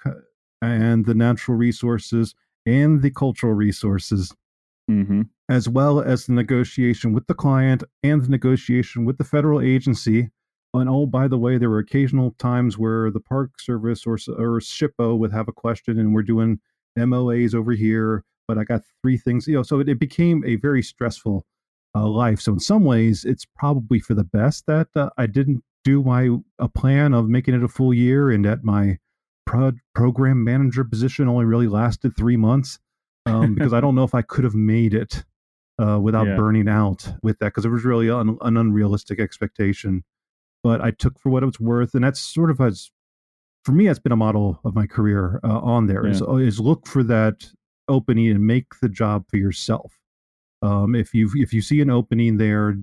[0.63, 2.35] and the natural resources
[2.67, 4.35] and the cultural resources,
[4.91, 5.23] Mm-hmm.
[5.51, 10.31] as well as the negotiation with the client and the negotiation with the federal agency.
[10.73, 14.61] And oh, by the way, there were occasional times where the Park Service or or
[14.61, 16.61] SHPO would have a question, and we're doing
[16.99, 18.25] MOAs over here.
[18.47, 19.63] But I got three things, you know.
[19.63, 21.45] So it, it became a very stressful
[21.95, 22.41] uh, life.
[22.41, 26.31] So in some ways, it's probably for the best that uh, I didn't do my
[26.59, 28.99] a plan of making it a full year, and that my
[29.49, 32.79] pro- program manager position only really lasted three months
[33.27, 35.25] um, because I don't know if I could have made it
[35.83, 36.37] uh, without Yeah.
[36.37, 40.05] burning out with that because it was really un- an unrealistic expectation.
[40.63, 42.91] But I took for what it was worth, and that's sort of as
[43.65, 46.87] for me, that's been a model of my career uh, on there is is look
[46.87, 47.51] for that
[47.89, 49.99] opening and make the job for yourself.
[50.63, 52.77] Um, if you if you see an opening there,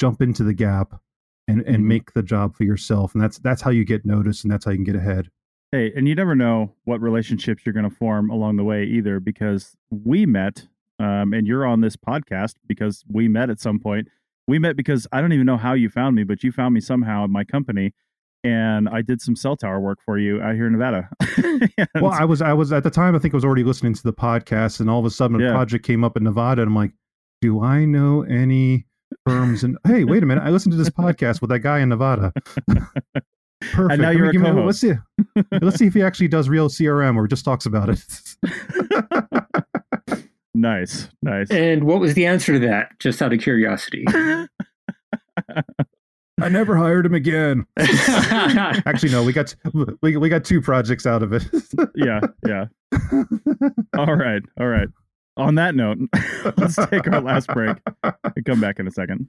[0.00, 1.00] jump into the gap
[1.48, 1.88] and and Mhm.
[1.88, 4.70] make the job for yourself, and that's that's how you get noticed, and that's how
[4.70, 5.28] you can get ahead.
[5.70, 9.20] Hey, and you never know what relationships you're going to form along the way either,
[9.20, 10.66] because we met,
[10.98, 14.08] um, and you're on this podcast because we met at some point.
[14.46, 16.80] We met because I don't even know how you found me, but you found me
[16.80, 17.92] somehow at my company,
[18.42, 21.10] and I did some cell tower work for you out here in Nevada.
[22.00, 24.02] Well, I was I was at the time I think I was already listening to
[24.02, 25.50] the podcast, and all of a sudden a Yeah.
[25.52, 26.92] project came up in Nevada, and I'm like,
[27.42, 28.86] do I know any
[29.26, 29.64] firms?
[29.64, 32.32] And hey, wait a minute, I listened to this podcast with that guy in Nevada.
[33.60, 33.92] Perfect.
[33.92, 34.66] And now you're a co-host.
[34.66, 34.92] Let's see.
[35.60, 38.04] Let's see if he actually does real CRM or just talks about it.
[40.54, 41.50] nice, nice.
[41.50, 42.98] And what was the answer to that?
[43.00, 44.04] Just out of curiosity.
[46.40, 47.66] I never hired him again.
[47.78, 49.24] Actually, no.
[49.24, 49.56] We got
[50.02, 51.42] we we got two projects out of it.
[51.96, 52.66] yeah, yeah.
[53.98, 54.88] All right, all right.
[55.36, 55.98] On that note,
[56.56, 59.26] let's take our last break and come back in a second.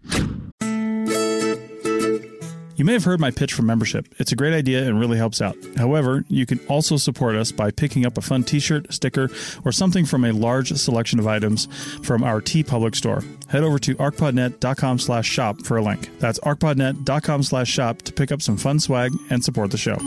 [2.80, 4.08] You may have heard my pitch for membership.
[4.20, 5.58] It's a great idea and really helps out.
[5.76, 9.30] However, you can also support us by picking up a fun t-shirt, sticker,
[9.66, 11.66] or something from a large selection of items
[12.04, 13.22] from our TeePublic store.
[13.50, 16.10] Head over to archpodnet.com slash shop for a link.
[16.20, 19.98] That's archpodnet.com slash shop to pick up some fun swag and support the show.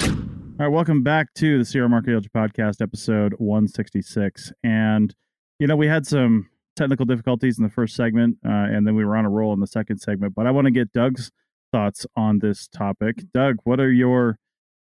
[0.00, 4.54] All right, welcome back to the CRM Archaeology Podcast, episode 166.
[4.64, 5.14] And,
[5.58, 6.48] you know, we had some
[6.78, 9.60] technical difficulties in the first segment, uh, and then we were on a roll in
[9.60, 10.34] the second segment.
[10.34, 11.30] But I want to get Doug's
[11.72, 13.16] thoughts on this topic.
[13.34, 14.38] Doug, what are your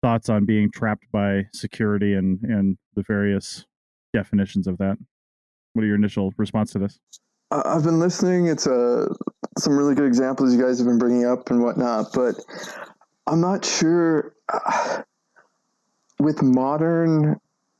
[0.03, 3.67] thoughts on being trapped by security and, and the various
[4.13, 4.97] definitions of that?
[5.75, 6.99] What are your initial response to this?
[7.51, 8.47] I've been listening.
[8.47, 9.07] It's uh,
[9.59, 12.35] some really good examples you guys have been bringing up and whatnot, but
[13.27, 15.03] I'm not sure uh,
[16.19, 17.39] with modern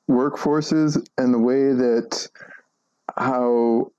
[0.09, 2.29] workforces and the way that
[3.17, 3.91] how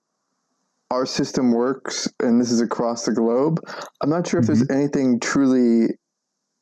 [0.91, 3.59] our system works, and this is across the globe.
[4.01, 5.89] I'm not sure if there's anything truly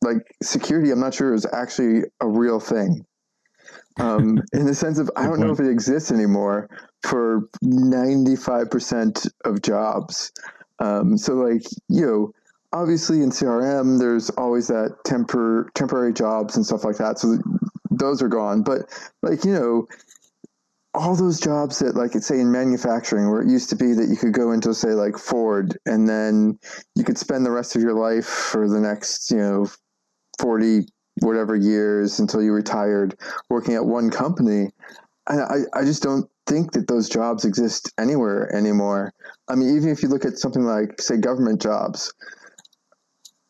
[0.02, 0.92] like security.
[0.92, 3.06] I'm not sure is actually a real thing.
[4.00, 6.70] Um, in the sense of, I don't know if it exists anymore
[7.04, 10.32] for 95% of jobs.
[10.80, 12.34] Um, so, like, you know,
[12.72, 17.20] obviously in CRM, there's always that tempor- temporary jobs and stuff like that.
[17.20, 17.38] So
[17.92, 18.64] those are gone.
[18.64, 18.82] But,
[19.22, 19.88] like, you know,
[20.96, 24.16] all those jobs that, like, say in manufacturing, where it used to be that you
[24.16, 26.60] could go into, say, like Ford, and then
[26.96, 29.68] you could spend the rest of your life for the next, you know,
[30.40, 30.86] 40
[31.20, 33.16] whatever years until you retired
[33.50, 34.70] working at one company.
[35.30, 39.14] And I, I just don't think that those jobs exist anywhere anymore.
[39.48, 42.14] I mean, even if you look at something like, say, government jobs,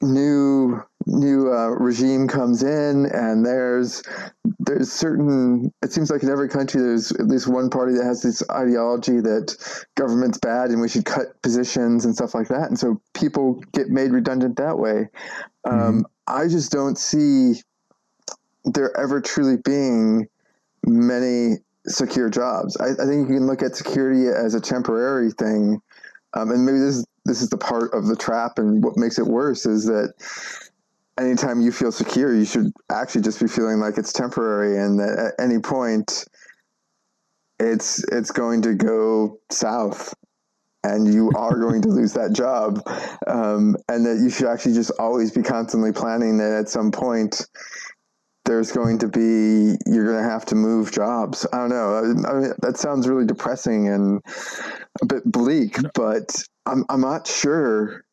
[0.02, 4.04] new new uh, regime comes in, and there's
[4.60, 5.74] there's certain.
[5.82, 9.20] It seems like in every country, there's at least one party that has this ideology
[9.20, 9.56] that
[9.96, 13.90] government's bad and we should cut positions and stuff like that, and so people get
[13.90, 15.10] made redundant that way.
[15.66, 17.62] Um, I just don't see
[18.66, 20.28] there ever truly being
[20.86, 22.78] many secure jobs.
[22.78, 25.82] I, I think you can look at security as a temporary thing,
[26.34, 29.18] um, and maybe this is this is the part of the trap, and what makes
[29.18, 30.14] it worse is that
[31.20, 35.34] anytime you feel secure, you should actually just be feeling like it's temporary, and that
[35.40, 36.26] at any point,
[37.60, 40.14] it's it's going to go south,
[40.84, 42.82] and you are going to lose that job,
[43.28, 47.46] um, and that you should actually just always be constantly planning that at some point
[48.46, 51.48] there's going to be you're going to have to move jobs.
[51.54, 51.98] I don't know.
[52.28, 54.22] I mean, that sounds really depressing and
[55.02, 58.04] a bit bleak, but I'm I'm not sure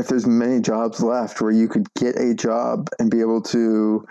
[0.00, 4.06] if there's many jobs left where you could get a job and be able to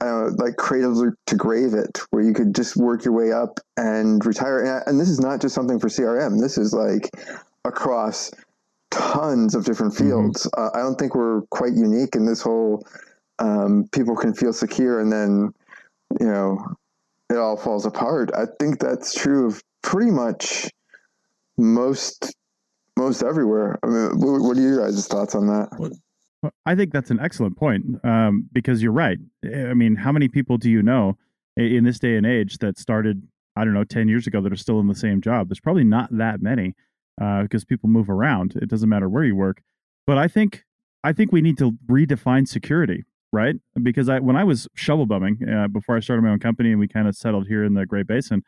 [0.00, 4.24] uh, like cradle to grave it, where you could just work your way up and
[4.26, 4.60] retire.
[4.60, 6.40] And, and this is not just something for CRM.
[6.40, 7.10] This is like
[7.64, 8.30] across
[8.90, 10.08] tons of different mm-hmm.
[10.08, 10.46] fields.
[10.46, 10.76] Mm-hmm.
[10.76, 12.86] Uh, I don't think we're quite unique in this whole.
[13.38, 15.52] Um, people can feel secure, and then
[16.20, 16.58] you know
[17.30, 18.30] it all falls apart.
[18.34, 20.70] I think that's true of pretty much
[21.58, 22.34] most
[22.96, 23.78] most everywhere.
[23.82, 25.68] I mean, what, are you guys' thoughts on that?
[26.64, 29.18] I think that's an excellent point um, because you're right.
[29.44, 31.16] I mean, how many people do you know
[31.56, 33.26] in this day and age that started,
[33.56, 35.48] I don't know, 10 years ago that are still in the same job?
[35.48, 36.74] There's probably not that many
[37.20, 38.54] uh, because people move around.
[38.56, 39.62] It doesn't matter where you work.
[40.06, 40.64] But I think
[41.02, 43.56] I think we need to redefine security, right?
[43.82, 46.78] Because I when I was shovel bumming uh, before I started my own company and
[46.78, 48.42] we kind of settled here in the Great Basin,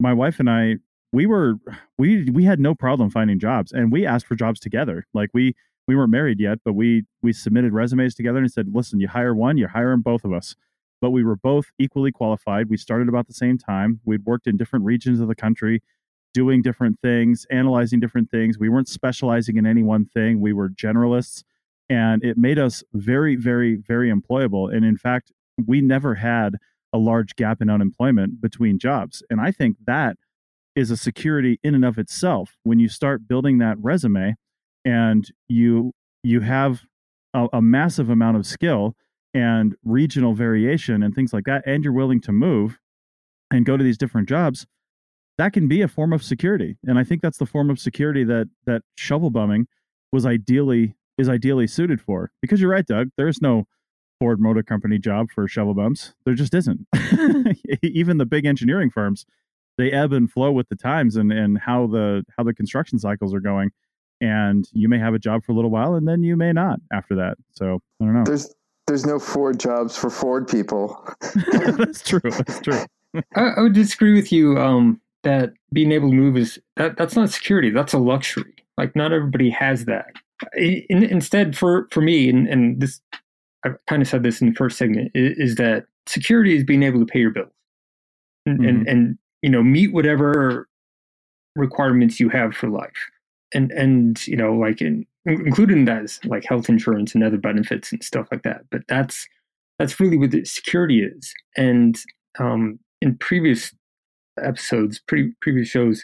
[0.00, 0.76] my wife and I
[1.14, 1.54] we were
[1.96, 5.06] we we had no problem finding jobs and we asked for jobs together.
[5.14, 5.54] Like we
[5.86, 9.34] we weren't married yet but we we submitted resumes together and said listen you hire
[9.34, 10.56] one you're hiring both of us.
[11.00, 12.68] But we were both equally qualified.
[12.68, 14.00] We started about the same time.
[14.04, 15.82] We'd worked in different regions of the country
[16.32, 18.58] doing different things analyzing different things.
[18.58, 20.40] We weren't specializing in any one thing.
[20.40, 21.44] We were generalists
[21.88, 24.74] and it made us very very very employable.
[24.74, 25.30] And in fact
[25.64, 26.56] we never had
[26.92, 29.22] a large gap in unemployment between jobs.
[29.30, 30.16] And i think that
[30.76, 34.34] is a security in and of itself when you start building that resume
[34.84, 36.82] and you you have
[37.34, 38.94] a, a, massive amount of skill
[39.34, 42.78] and regional variation and things like that and you're willing to move
[43.50, 44.66] and go to these different jobs
[45.38, 46.76] that can be a form of security.
[46.84, 49.66] And i think that's the form of security that that shovel bumming
[50.12, 52.30] was ideally is ideally suited for.
[52.42, 53.64] Because you're right doug there's no
[54.20, 56.86] ford motor company job for shovel bums there just isn't.
[57.82, 59.26] Even the big engineering firms
[59.76, 63.34] they ebb and flow with the times and and how the how the construction cycles
[63.34, 63.70] are going.
[64.20, 66.80] And you may have a job for a little while and then you may not
[66.92, 67.36] after that.
[67.52, 68.24] So i don't know.
[68.24, 68.54] There's
[68.86, 71.02] there's no ford jobs for ford people.
[71.76, 72.84] That's true that's true.
[73.36, 77.14] I, I, would disagree with you um, that being able to move is that that's
[77.14, 78.54] not security that's a luxury.
[78.76, 80.06] Like not everybody has that.
[80.56, 83.00] In, instead for for me and, and this
[83.64, 86.82] i kind of said this in the first segment is, is that security is being
[86.82, 87.50] able to pay your bills.
[88.46, 88.68] And, mm-hmm.
[88.68, 90.68] and, and you know meet whatever
[91.54, 93.10] requirements you have for life.
[93.54, 97.92] And and you know like in including that is like health insurance and other benefits
[97.92, 98.62] and stuff like that.
[98.70, 99.26] But that's
[99.78, 101.32] that's really what the security is.
[101.56, 102.00] And
[102.38, 103.72] um in previous
[104.42, 106.02] episodes pre- previous shows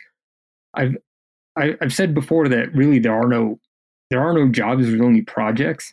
[0.74, 0.96] i've
[1.56, 3.58] I, have i have said before that really there are no
[4.10, 5.92] there are no jobs there's only projects.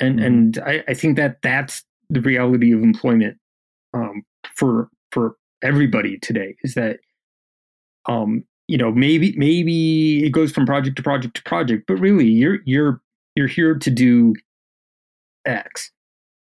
[0.00, 0.26] And mm-hmm.
[0.26, 3.38] and I, I think that that's the reality of employment
[3.92, 4.22] um,
[4.56, 6.98] for for everybody today is that
[8.06, 12.26] um you know maybe maybe it goes from project to project to project but really
[12.26, 13.00] you're you're
[13.34, 14.34] you're here to do
[15.46, 15.90] x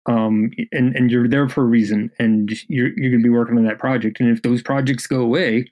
[0.07, 3.59] um and and you're there for a reason and you're you're going to be working
[3.59, 5.71] on that project and if those projects go away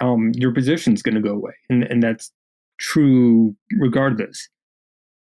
[0.00, 2.30] um your position's going to go away and and that's
[2.78, 4.48] true regardless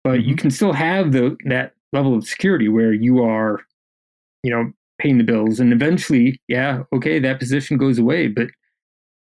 [0.04, 0.30] but mm-hmm.
[0.30, 3.60] you can still have the that level of security where you are
[4.42, 5.60] you know paying the bills.
[5.60, 8.28] And eventually yeah okay that position goes away.
[8.28, 8.48] But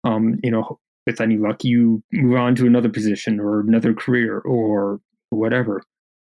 [0.04, 4.40] um you know with any luck you move on to another position or another career
[4.40, 5.00] or
[5.30, 5.82] whatever.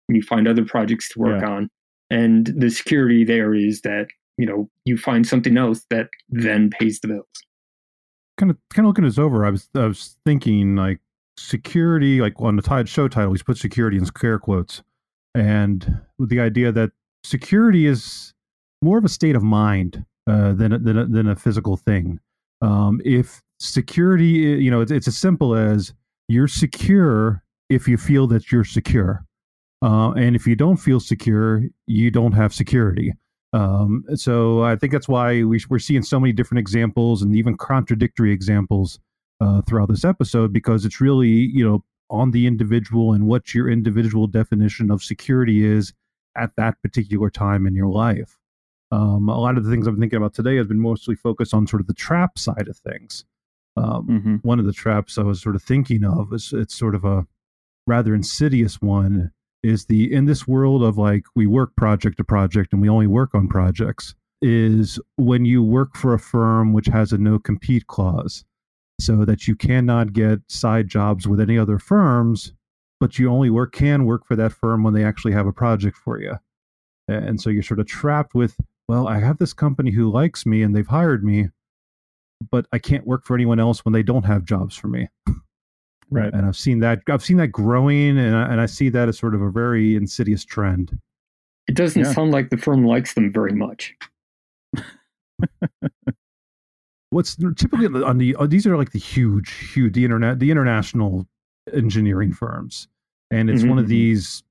[0.07, 1.49] You find other projects to work yeah.
[1.49, 1.69] on.
[2.09, 6.99] And the security there is that you know you find something else that then pays
[6.99, 7.25] the bills.
[8.37, 10.99] Kind of kind of looking this over i was i was thinking like
[11.37, 14.83] security like on the tide show title he's put security in scare quotes.
[15.35, 16.91] And with the idea that
[17.23, 18.33] security is
[18.81, 22.19] more of a state of mind uh, than a, than a, than a physical thing.
[22.61, 25.93] Um, if security, you know, it's, it's as simple as
[26.27, 29.23] you're secure if you feel that you're secure,
[29.81, 33.13] uh, and if you don't feel secure, you don't have security.
[33.53, 37.57] Um, so I think that's why we, are seeing so many different examples and even
[37.57, 38.99] contradictory examples
[39.41, 43.69] uh, throughout this episode because it's really you know on the individual and what your
[43.69, 45.93] individual definition of security is
[46.35, 48.38] at that particular time in your life.
[48.91, 51.67] Um, a lot of the things I'm thinking about today has been mostly focused on
[51.67, 53.25] sort of the trap side of things.
[53.77, 54.35] Um, Mm-hmm.
[54.37, 57.25] One of the traps I was sort of thinking of is it's sort of a
[57.87, 59.31] rather insidious one
[59.63, 63.07] is the in this world of like we work project to project and we only
[63.07, 67.87] work on projects is when you work for a firm which has a no compete
[67.87, 68.45] clause
[69.01, 72.53] so that you cannot get side jobs with any other firms
[72.99, 75.97] but you only work can work for that firm when they actually have a project
[75.97, 76.33] for you
[77.09, 78.55] and so you're sort of trapped with
[78.89, 81.47] well i have this company who likes me and they've hired me
[82.51, 85.07] but i can't work for anyone else when they don't have jobs for me
[86.11, 86.33] Right.
[86.33, 89.17] and i've seen that i've seen that growing and I, and I see that as
[89.19, 90.97] sort of a very insidious trend
[91.67, 92.11] It doesn't Yeah.
[92.13, 93.93] sound like the firm likes them very much.
[97.11, 100.49] what's typically on the, on uh, these are like the huge huge the internet the
[100.51, 101.27] international
[101.73, 102.87] engineering firms
[103.31, 103.89] and it's one of Mhm.
[103.89, 104.43] these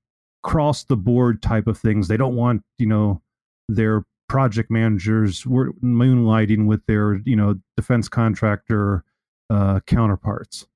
[0.43, 3.21] cross the board type of things they don't want you know
[3.67, 9.03] their project managers were moonlighting with their you know defense contractor
[9.49, 10.67] uh, counterparts.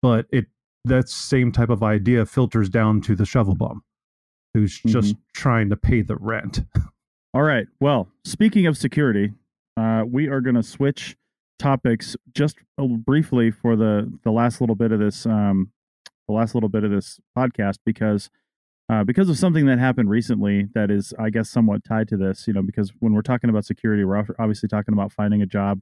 [0.00, 0.46] But it
[0.84, 3.82] that same type of idea filters down to the shovel bum
[4.54, 6.60] who's just trying to pay the rent.
[7.34, 7.66] All right.
[7.80, 9.32] Well, speaking of security,
[9.76, 11.16] uh, we are going to switch
[11.58, 15.72] topics just briefly for the the last little bit of this um,
[16.28, 18.30] the last little bit of this podcast because
[18.90, 22.46] uh, because of something that happened recently that is, I guess, somewhat tied to this.
[22.46, 25.80] You know, because when we're talking about security, we're obviously talking about finding a job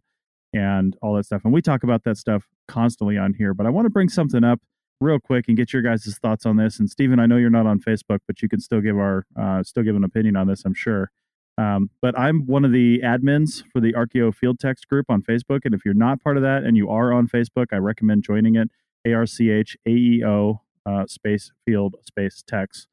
[0.53, 3.55] and all that stuff, and we talk about that stuff constantly on here.
[3.55, 4.61] But I want to bring something up
[5.01, 6.79] real quick and get your guys' thoughts on this.
[6.79, 9.63] And Stephen, I know you're not on Facebook, but you can still give our uh,
[9.63, 10.65] still give an opinion on this.
[10.65, 11.11] I'm sure.
[11.59, 15.61] Um, but I'm one of the admins for the Archaeo Field Techs group on Facebook.
[15.65, 18.57] And if you're not part of that and you are on Facebook, I recommend joining
[18.57, 18.71] it.
[19.07, 22.89] A R C H A E O uh, space field space text.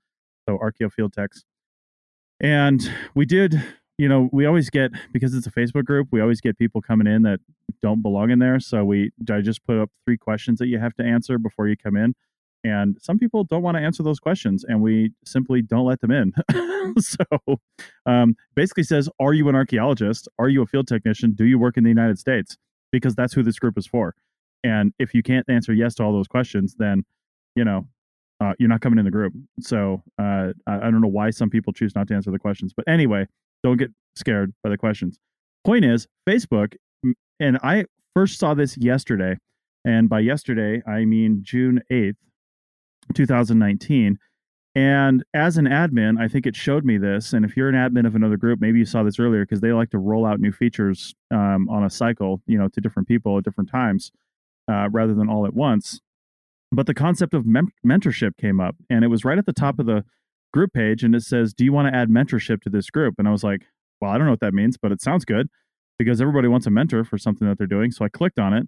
[0.48, 1.44] So Archaeo Field Techs.
[2.40, 2.82] And
[3.16, 3.64] we did,
[3.98, 7.08] you know, we always get because it's a Facebook group, we always get people coming
[7.08, 7.40] in that
[7.82, 8.60] don't belong in there.
[8.60, 11.78] So we I just put up three questions that you have to answer before you
[11.78, 12.16] come in.
[12.66, 16.12] And some people don't want to answer those questions, and we simply don't let them
[16.12, 16.34] in.
[16.98, 17.26] so
[18.06, 20.30] um, basically says, Are you an archaeologist?
[20.40, 21.34] Are you a field technician?
[21.34, 22.58] Do you work in the United States?
[22.90, 24.16] Because that's who this group is for.
[24.64, 27.04] And if you can't answer yes to all those questions, then,
[27.54, 27.88] you know,
[28.44, 29.34] uh, you're not coming in the group.
[29.60, 32.74] So uh, I, don't know why some people choose not to answer the questions.
[32.76, 33.28] But anyway,
[33.64, 35.18] don't get scared by the questions.
[35.64, 36.76] Point is, Facebook,
[37.40, 39.38] and I first saw this yesterday.
[39.86, 42.16] And by yesterday, I mean June 8th,
[43.14, 44.18] 2019.
[44.76, 47.34] And as an admin, I think it showed me this.
[47.34, 49.72] And if you're an admin of another group, maybe you saw this earlier because they
[49.72, 53.38] like to roll out new features um, on a cycle, you know, to different people
[53.38, 54.12] at different times
[54.70, 56.02] uh, rather than all at once.
[56.74, 59.78] But the concept of mem- mentorship came up, and it was right at the top
[59.78, 60.04] of the
[60.52, 63.28] group page, and it says, "Do you want to add mentorship to this group?" And
[63.28, 63.68] I was like,
[64.02, 65.50] "Well, I don't know what that means, but it sounds good
[66.00, 68.68] because everybody wants a mentor for something that they're doing." So I clicked on it,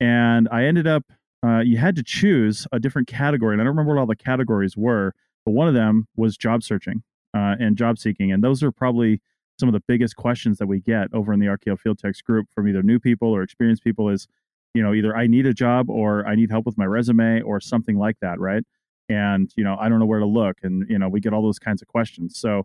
[0.00, 1.04] and I ended up.
[1.44, 4.16] Uh, you had to choose a different category, and I don't remember what all the
[4.16, 5.12] categories were,
[5.44, 7.02] but one of them was job searching
[7.34, 9.20] uh, and job seeking, and those are probably
[9.60, 12.46] some of the biggest questions that we get over in the Archaeo Field Techs group
[12.54, 14.26] from either new people or experienced people is,
[14.74, 17.60] you know, either I need a job or I need help with my resume or
[17.60, 18.64] something like that, right?
[19.08, 21.42] And you know, I don't know where to look, and you know, we get all
[21.42, 22.38] those kinds of questions.
[22.38, 22.64] So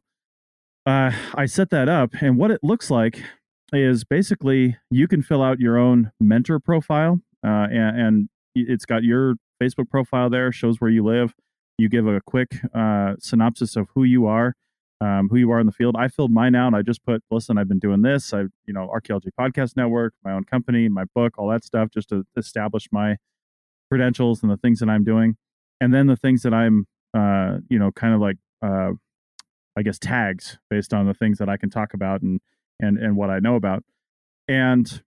[0.85, 3.23] uh, I set that up, and what it looks like
[3.71, 9.03] is basically you can fill out your own mentor profile, uh, and, and it's got
[9.03, 11.33] your Facebook profile there, shows where you live.
[11.77, 14.55] You give a quick uh, synopsis of who you are,
[15.01, 15.95] um, who you are in the field.
[15.97, 16.73] I filled mine out.
[16.73, 18.33] I just put, listen, I've been doing this.
[18.33, 22.09] I, you know, Archaeology Podcast Network, my own company, my book, all that stuff, just
[22.09, 23.17] to establish my
[23.89, 25.37] credentials and the things that I'm doing,
[25.81, 28.91] and then the things that I'm, uh, you know, kind of like, uh,
[29.77, 32.41] I guess tags based on the things that I can talk about and
[32.81, 33.83] and and what I know about,
[34.47, 35.01] and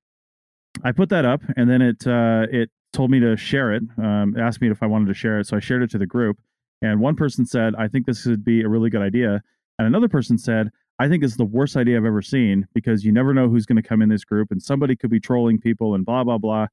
[0.83, 3.83] I put that up, and then it uh, it told me to share it.
[3.99, 6.07] Um, asked me if I wanted to share it, so I shared it to the
[6.07, 6.39] group.
[6.81, 9.43] And one person said, "I think this would be a really good idea,"
[9.83, 13.13] and another person said, "I think it's the worst idea I've ever seen because you
[13.13, 15.95] never know who's going to come in this group, and somebody could be trolling people
[15.95, 16.67] and blah blah blah."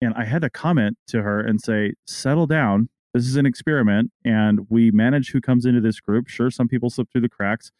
[0.00, 2.88] And I had to comment to her and say, "Settle down.
[3.12, 6.28] This is an experiment, and we manage who comes into this group.
[6.28, 7.70] Sure, some people slip through the cracks,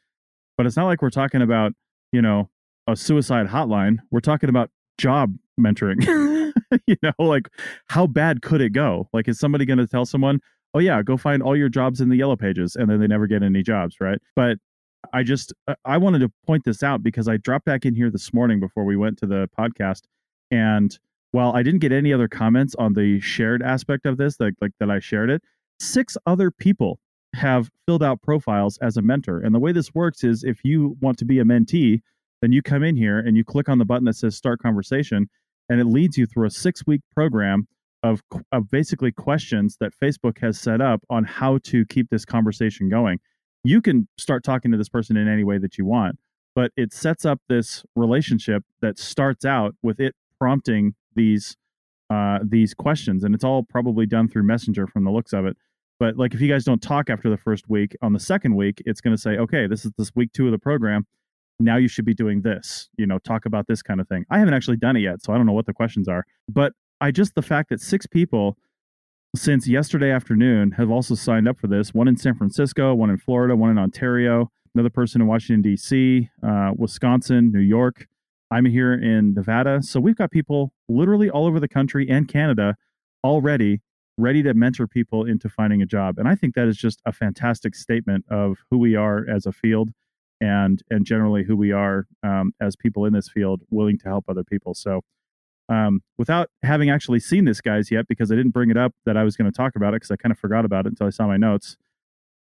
[0.57, 1.73] but it's not like we're talking about,
[2.13, 2.51] you know,
[2.87, 3.99] a suicide hotline.
[4.11, 6.05] We're talking about job mentoring.
[6.87, 7.49] you know, like
[7.89, 9.09] how bad could it go?
[9.13, 10.41] Like, is somebody going to tell someone,
[10.75, 13.27] oh, yeah, go find all your jobs in the yellow pages, and then they never
[13.27, 14.19] get any jobs, right?
[14.35, 14.59] But
[15.13, 18.11] I just, I- I wanted to point this out because I dropped back in here
[18.11, 20.03] this morning before we went to the podcast.
[20.51, 20.99] And
[21.33, 24.73] while I didn't get any other comments on the shared aspect of this, like, like
[24.81, 25.43] that I shared it,
[25.81, 26.99] six other people
[27.35, 29.41] have filled out profiles as a mentor.
[29.41, 32.01] And the way this works is if you want to be a mentee,
[32.41, 35.29] then you come in here and you click on the button that says start conversation
[35.69, 37.67] and it leads you through a six week program
[38.05, 42.89] of, of basically questions that Facebook has set up on how to keep this conversation
[42.89, 43.19] going.
[43.65, 46.19] You can start talking to this person in any way that you want,
[46.55, 51.57] but it sets up this relationship that starts out with it prompting these
[52.11, 55.57] uh, these questions, and it's all probably done through Messenger from the looks of it.
[55.99, 58.83] But like, if you guys don't talk after the first week, on the second week,
[58.85, 61.07] it's going to say, okay, this is this week two of the program.
[61.59, 62.91] Now you should be doing this.
[62.99, 64.27] You know, talk about this kind of thing.
[64.29, 66.25] I haven't actually done it yet, so I don't know what the questions are.
[66.47, 68.57] But I just the fact that six people
[69.37, 71.93] since yesterday afternoon have also signed up for this.
[71.93, 76.31] One in San Francisco, one in Florida, one in Ontario, another person in Washington D.C.,
[76.43, 78.07] uh, Wisconsin, New York.
[78.51, 82.77] I'm here in Nevada, so we've got people literally all over the country and Canada
[83.25, 83.81] already
[84.17, 86.19] ready to mentor people into finding a job.
[86.19, 89.53] And I think that is just a fantastic statement of who we are as a
[89.53, 89.91] field
[90.41, 94.27] and and generally who we are um, as people in this field willing to help
[94.29, 94.75] other people.
[94.75, 95.03] So
[95.69, 99.17] um, without having actually seen this guys yet, because I didn't bring it up that
[99.17, 101.07] I was going to talk about it because I kind of forgot about it until
[101.07, 101.77] I saw my notes.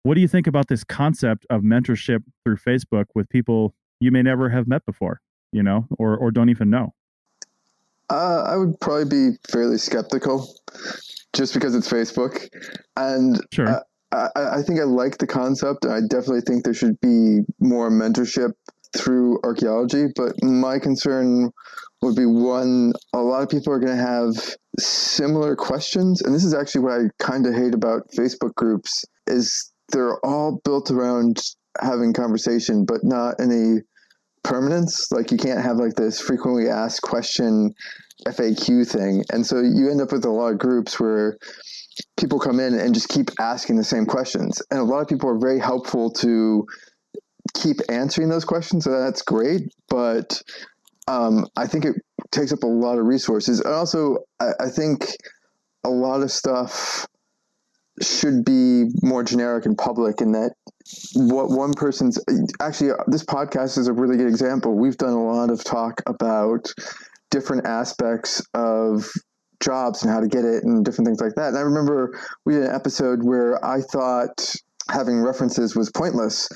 [0.03, 4.21] What do you think about this concept of mentorship through Facebook with people you may
[4.21, 6.93] never have met before, you know, or or don't even know?
[8.11, 10.47] Uh, I would probably be fairly skeptical,
[11.33, 12.47] just because it's Facebook,
[12.95, 13.67] and sure.
[13.67, 13.79] uh,
[14.11, 15.85] I, I think I like the concept.
[15.87, 18.51] I definitely think there should be more mentorship
[18.95, 21.51] through archaeology, but my concern
[22.01, 24.35] would be one a lot of people are going to have
[24.77, 29.71] similar questions and this is actually what i kind of hate about facebook groups is
[29.89, 31.41] they're all built around
[31.81, 33.79] having conversation but not any
[34.45, 35.11] permanence.
[35.11, 37.73] Like you can't have like this frequently asked question
[38.25, 41.37] faq thing and so you end up with a lot of groups where
[42.17, 45.29] people come in and just keep asking the same questions and a lot of people
[45.29, 46.65] are very helpful to
[47.55, 50.41] keep answering those questions so that's great but
[51.07, 51.95] um, I think it
[52.31, 53.59] takes up a lot of resources.
[53.59, 55.15] And also, I, I think
[55.83, 57.05] a lot of stuff
[58.01, 60.51] should be more generic and public in that
[61.15, 62.19] what one person's
[62.59, 64.75] actually this podcast is a really good example.
[64.75, 66.73] We've done a lot of talk about
[67.31, 69.09] different aspects of
[69.61, 71.49] jobs and how to get it and different things like that.
[71.49, 74.53] And i remember we did an episode where i thought
[74.91, 76.49] having references was pointless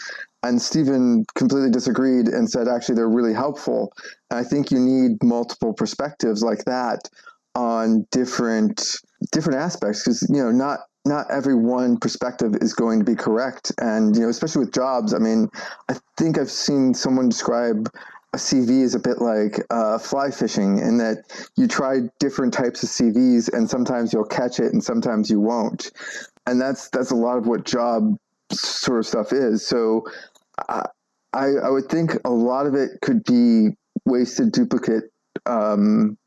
[0.44, 3.92] and Stephen completely disagreed and said actually they're really helpful.
[4.30, 7.10] And I think you need multiple perspectives like that
[7.56, 8.96] on different
[9.32, 13.72] different aspects because you know not not every one perspective is going to be correct
[13.80, 15.50] and you know especially with jobs i mean
[15.90, 17.90] i think i've seen someone describe
[18.34, 21.24] a cv as a bit like uh, fly fishing in that
[21.58, 25.92] you try different types of cvs and sometimes you'll catch it and sometimes you won't
[26.46, 28.16] and that's that's a lot of what job
[28.52, 29.66] sort of stuff is.
[29.68, 30.04] So
[30.68, 30.86] I,
[31.34, 33.70] I would think a lot of it could be
[34.06, 35.04] wasted duplicate
[35.46, 36.18] um,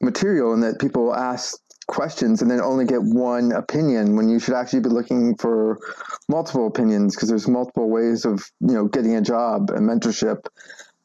[0.00, 4.54] material and that people ask questions and then only get one opinion when you should
[4.54, 5.78] actually be looking for
[6.28, 10.46] multiple opinions because there's multiple ways of you know getting a job and mentorship.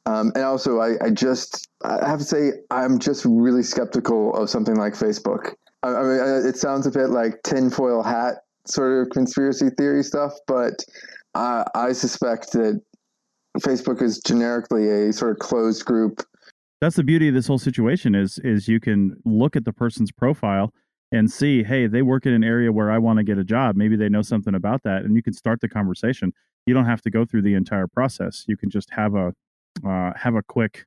[0.05, 4.51] Um, and also I, I, just i have to say i'm just really skeptical of
[4.51, 5.55] something like facebook.
[5.81, 10.33] I, I mean it sounds a bit like tinfoil hat sort of conspiracy theory stuff
[10.47, 10.83] but
[11.35, 12.81] I, I suspect that
[13.59, 16.21] Facebook is generically a sort of closed group.
[16.81, 20.11] That's the beauty of this whole situation is is you can look at the person's
[20.11, 20.73] profile
[21.11, 23.75] and see, hey, they work in an area where I want to get a job.
[23.75, 26.33] Maybe they know something about that, and you can start the conversation.
[26.65, 28.43] You don't have to go through the entire process.
[28.47, 29.33] You can just have a
[29.85, 30.85] uh, have a quick,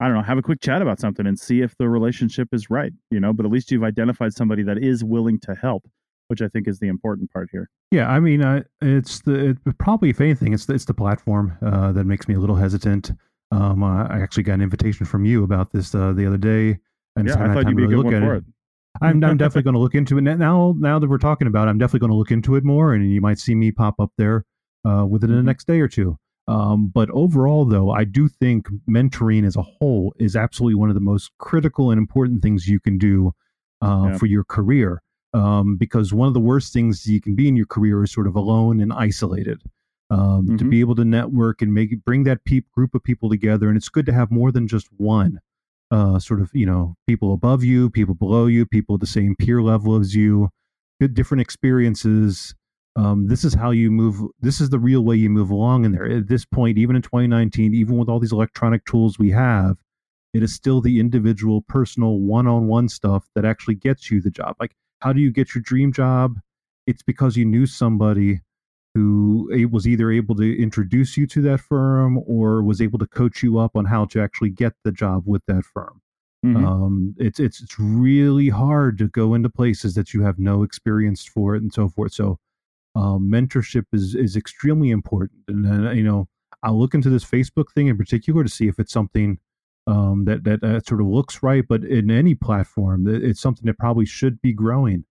[0.00, 2.70] I don't know, have a quick chat about something and see if the relationship is
[2.70, 2.92] right.
[3.10, 5.84] You know, but at least you've identified somebody that is willing to help
[6.28, 7.70] which I think is the important part here.
[7.90, 11.56] Yeah, I mean, uh, it's the it, probably if anything, it's the, it's the platform
[11.64, 13.12] uh, that makes me a little hesitant.
[13.52, 16.78] Um, I actually got an invitation from you about this uh, the other day,
[17.14, 18.38] and yeah, I thought you'd be really a good one for it.
[18.38, 18.44] it.
[19.02, 20.74] I'm, I'm definitely going to look into it now.
[20.78, 23.12] Now that we're talking about, it, I'm definitely going to look into it more, and
[23.12, 24.44] you might see me pop up there
[24.84, 25.38] uh, within mm-hmm.
[25.38, 26.18] the next day or two.
[26.48, 30.94] Um, but overall, though, I do think mentoring as a whole is absolutely one of
[30.94, 33.32] the most critical and important things you can do
[33.82, 34.18] uh, yeah.
[34.18, 35.02] for your career
[35.36, 38.26] um, because one of the worst things you can be in your career is sort
[38.26, 39.62] of alone and isolated.
[40.08, 40.56] Um, mm-hmm.
[40.56, 43.76] To be able to network and make bring that pe- group of people together, and
[43.76, 45.40] it's good to have more than just one.
[45.90, 49.36] Uh, sort of, you know, people above you, people below you, people at the same
[49.36, 50.48] peer level as you,
[51.00, 52.54] good different experiences.
[52.94, 54.20] Um, this is how you move.
[54.40, 56.06] This is the real way you move along in there.
[56.06, 59.76] At this point, even in 2019, even with all these electronic tools we have,
[60.34, 64.56] it is still the individual, personal, one-on-one stuff that actually gets you the job.
[64.60, 66.38] Like how do you get your dream job?
[66.86, 68.40] It's because you knew somebody
[68.94, 73.42] who was either able to introduce you to that firm or was able to coach
[73.42, 76.00] you up on how to actually get the job with that firm.
[76.44, 76.64] Mm-hmm.
[76.64, 81.24] Um, it's it's it's really hard to go into places that you have no experience
[81.24, 82.12] for it and so forth.
[82.12, 82.38] So
[82.94, 85.40] um, mentorship is is extremely important.
[85.48, 86.28] And you know
[86.62, 89.38] I'll look into this Facebook thing in particular to see if it's something
[89.86, 91.64] um, that, that that sort of looks right.
[91.66, 95.04] But in any platform, it's something that probably should be growing.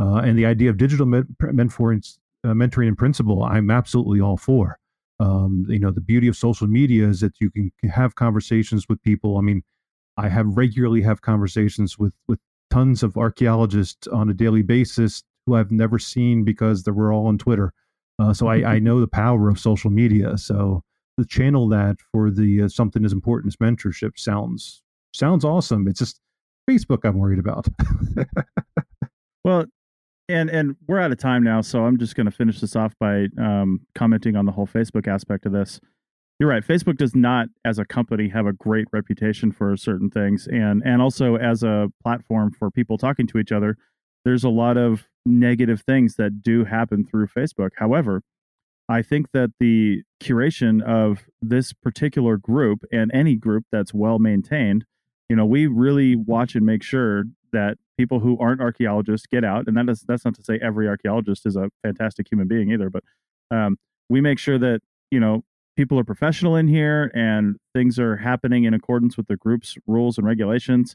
[0.00, 4.78] Uh, and the idea of digital mentoring, uh, mentoring in principle, I'm absolutely all for.
[5.20, 9.00] Um, you know, the beauty of social media is that you can have conversations with
[9.02, 9.38] people.
[9.38, 9.62] I mean,
[10.16, 15.54] I have regularly have conversations with with tons of archaeologists on a daily basis who
[15.54, 17.72] I've never seen because they were all on Twitter.
[18.18, 20.36] Uh, so I, I know the power of social media.
[20.38, 20.82] So
[21.16, 25.86] the channel that for the uh, something as important as mentorship sounds sounds awesome.
[25.88, 26.20] It's just
[26.68, 27.66] Facebook I'm worried about.
[29.44, 29.66] well,
[30.28, 32.94] and and we're out of time now, so I'm just going to finish this off
[32.98, 35.80] by um, commenting on the whole Facebook aspect of this.
[36.40, 36.66] You're right.
[36.66, 41.00] Facebook does not, as a company, have a great reputation for certain things, and and
[41.00, 43.76] also as a platform for people talking to each other.
[44.24, 47.70] There's a lot of negative things that do happen through Facebook.
[47.76, 48.22] However,
[48.88, 54.84] I think that the curation of this particular group and any group that's well maintained,
[55.28, 59.66] you know, we really watch and make sure that people who aren't archaeologists get out.
[59.66, 62.90] And that is that's not to say every archaeologist is a fantastic human being either,
[62.90, 63.04] but
[63.50, 63.78] um,
[64.08, 64.80] we make sure that
[65.10, 65.44] you know
[65.76, 70.18] people are professional in here and things are happening in accordance with the group's rules
[70.18, 70.94] and regulations.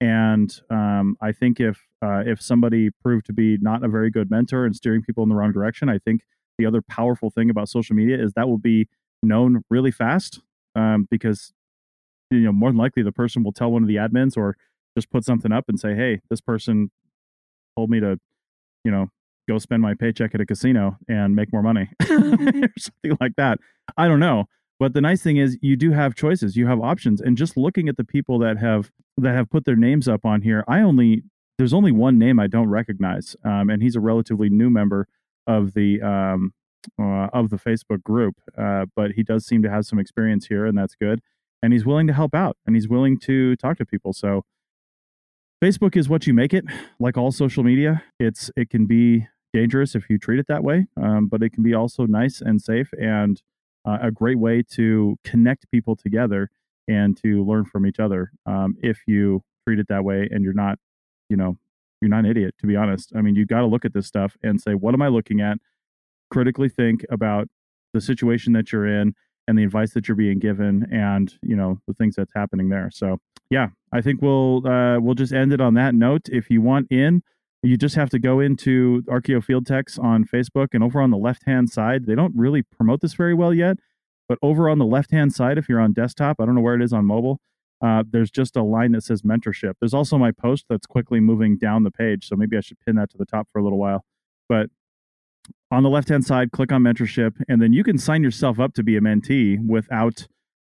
[0.00, 4.30] And um, I think if uh, if somebody proved to be not a very good
[4.30, 6.22] mentor and steering people in the wrong direction, I think
[6.58, 8.88] the other powerful thing about social media is that will be
[9.22, 10.40] known really fast
[10.74, 11.52] um, because
[12.30, 14.56] you know more than likely the person will tell one of the admins or
[14.96, 16.90] just put something up and say hey this person
[17.76, 18.18] told me to
[18.84, 19.10] you know
[19.48, 23.60] go spend my paycheck at a casino and make more money or something like that.
[23.96, 24.46] I don't know
[24.78, 27.88] but the nice thing is you do have choices you have options and just looking
[27.88, 31.22] at the people that have that have put their names up on here i only
[31.58, 35.08] there's only one name i don't recognize um, and he's a relatively new member
[35.46, 36.52] of the um,
[37.00, 40.66] uh, of the Facebook group, uh, but he does seem to have some experience here,
[40.66, 41.20] and that's good.
[41.62, 44.12] And he's willing to help out, and he's willing to talk to people.
[44.12, 44.44] So,
[45.62, 46.64] Facebook is what you make it.
[47.00, 50.86] Like all social media, it's it can be dangerous if you treat it that way,
[51.00, 53.42] um, but it can be also nice and safe and
[53.86, 56.50] uh, a great way to connect people together
[56.88, 58.32] and to learn from each other.
[58.44, 60.78] Um, if you treat it that way, and you're not,
[61.28, 61.56] you know,
[62.00, 63.12] you're not an idiot, to be honest.
[63.16, 65.40] I mean, you got to look at this stuff and say, what am I looking
[65.40, 65.58] at?
[66.30, 67.48] Critically think about
[67.94, 69.14] the situation that you're in
[69.48, 72.90] and the advice that you're being given and, you know, the things that's happening there.
[72.92, 73.18] So,
[73.48, 76.28] yeah, I think we'll uh, we'll just end it on that note.
[76.30, 77.22] If you want in,
[77.62, 81.16] you just have to go into Archaeo Field Techs on Facebook and over on the
[81.16, 83.76] left hand side, they don't really promote this very well yet,
[84.28, 86.74] but over on the left hand side, if you're on desktop, I don't know where
[86.74, 87.40] it is on mobile,
[87.84, 89.74] uh, there's just a line that says mentorship.
[89.80, 92.28] There's also my post that's quickly moving down the page.
[92.28, 94.04] So maybe I should pin that to the top for a little while.
[94.48, 94.70] But
[95.70, 98.74] on the left hand side, click on mentorship, and then you can sign yourself up
[98.74, 100.26] to be a mentee without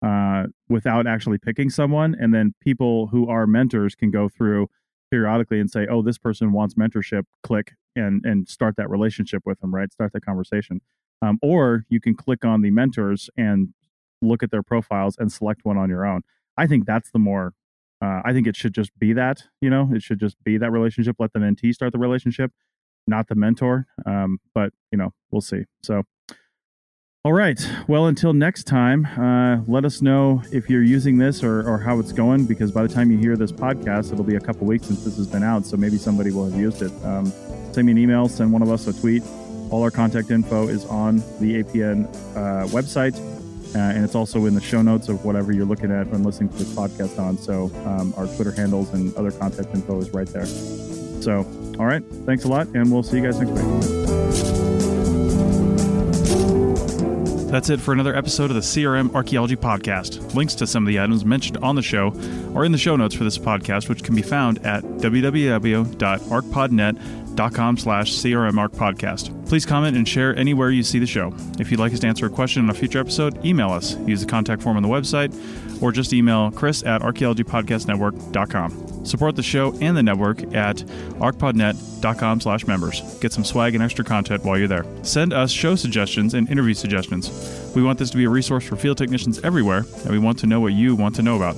[0.06, 2.16] uh, without actually picking someone.
[2.20, 4.68] And then people who are mentors can go through
[5.12, 9.60] periodically and say, "Oh, this person wants mentorship." Click and and start that relationship with
[9.60, 9.74] them.
[9.74, 10.82] Right, start that conversation.
[11.22, 13.74] Um, or you can click on the mentors and
[14.22, 16.22] look at their profiles and select one on your own.
[16.58, 17.54] I think that's the more.
[18.02, 20.72] Uh, I think it should just be that you know it should just be that
[20.72, 21.16] relationship.
[21.20, 22.52] Let the mentee start the relationship,
[23.08, 23.88] not the mentor.
[24.06, 25.64] Um, but you know we'll see.
[25.84, 26.04] So.
[27.24, 27.60] All right.
[27.88, 31.98] Well, until next time, uh, let us know if you're using this or, or how
[31.98, 34.86] it's going, because by the time you hear this podcast, it'll be a couple weeks
[34.86, 35.66] since this has been out.
[35.66, 36.92] So maybe somebody will have used it.
[37.04, 37.26] Um,
[37.72, 39.24] send me an email, send one of us a tweet.
[39.72, 43.16] All our contact info is on the APN uh, website.
[43.76, 46.48] Uh, and it's also in the show notes of whatever you're looking at when listening
[46.50, 47.38] to this podcast on.
[47.38, 50.46] So um, our Twitter handles and other contact info is right there.
[50.46, 51.40] So,
[51.78, 52.02] all right.
[52.26, 52.68] Thanks a lot.
[52.68, 53.66] And we'll see you guys next week.
[57.52, 60.34] That's it for another episode of the CRM Archaeology Podcast.
[60.36, 62.14] Links to some of the items mentioned on the show
[62.54, 67.78] are in the show notes for this podcast, which can be found at www.archpodnet.com com
[67.78, 69.48] slash crmarchpodcast.
[69.48, 71.34] Please comment and share anywhere you see the show.
[71.60, 73.96] If you'd like us to answer a question on a future episode, email us.
[74.00, 75.34] Use the contact form on the website
[75.82, 79.06] or just email chris at archaeologypodcastnetwork.com.
[79.06, 83.02] Support the show and the network at archpodnet.com slash members.
[83.20, 84.86] Get some swag and extra content while you're there.
[85.04, 87.72] Send us show suggestions and interview suggestions.
[87.76, 90.48] We want this to be a resource for field technicians everywhere, and we want to
[90.48, 91.56] know what you want to know about.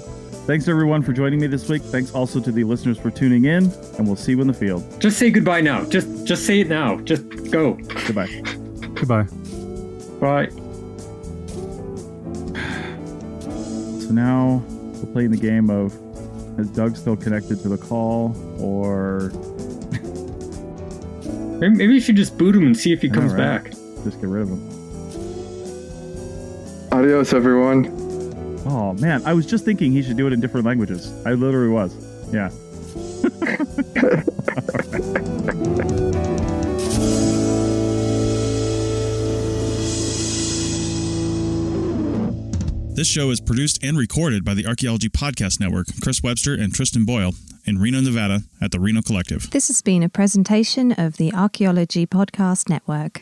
[0.47, 1.81] Thanks everyone for joining me this week.
[1.81, 3.65] Thanks also to the listeners for tuning in,
[3.97, 4.81] and we'll see you in the field.
[5.01, 5.83] Just say goodbye now.
[5.83, 6.95] Just just say it now.
[7.01, 7.73] Just go.
[7.73, 8.29] Goodbye.
[8.95, 9.23] Goodbye.
[10.21, 10.47] Bye.
[13.99, 15.93] So now we're playing the game of
[16.57, 19.33] is Doug still connected to the call or
[21.59, 23.61] Maybe, maybe you should just boot him and see if he comes right?
[23.63, 23.71] back.
[24.05, 24.61] just get rid of him?
[26.93, 28.06] Adios, everyone.
[28.69, 31.09] Oh man, I was just thinking he should do it in different languages.
[31.25, 31.95] I literally was.
[32.33, 32.51] Yeah.
[42.97, 47.05] This show is produced and recorded by the Archaeology Podcast Network, Chris Webster and Tristan
[47.05, 49.51] Boyle, in Reno, Nevada, at the Reno Collective.
[49.51, 53.21] This has been a presentation of the Archaeology Podcast Network.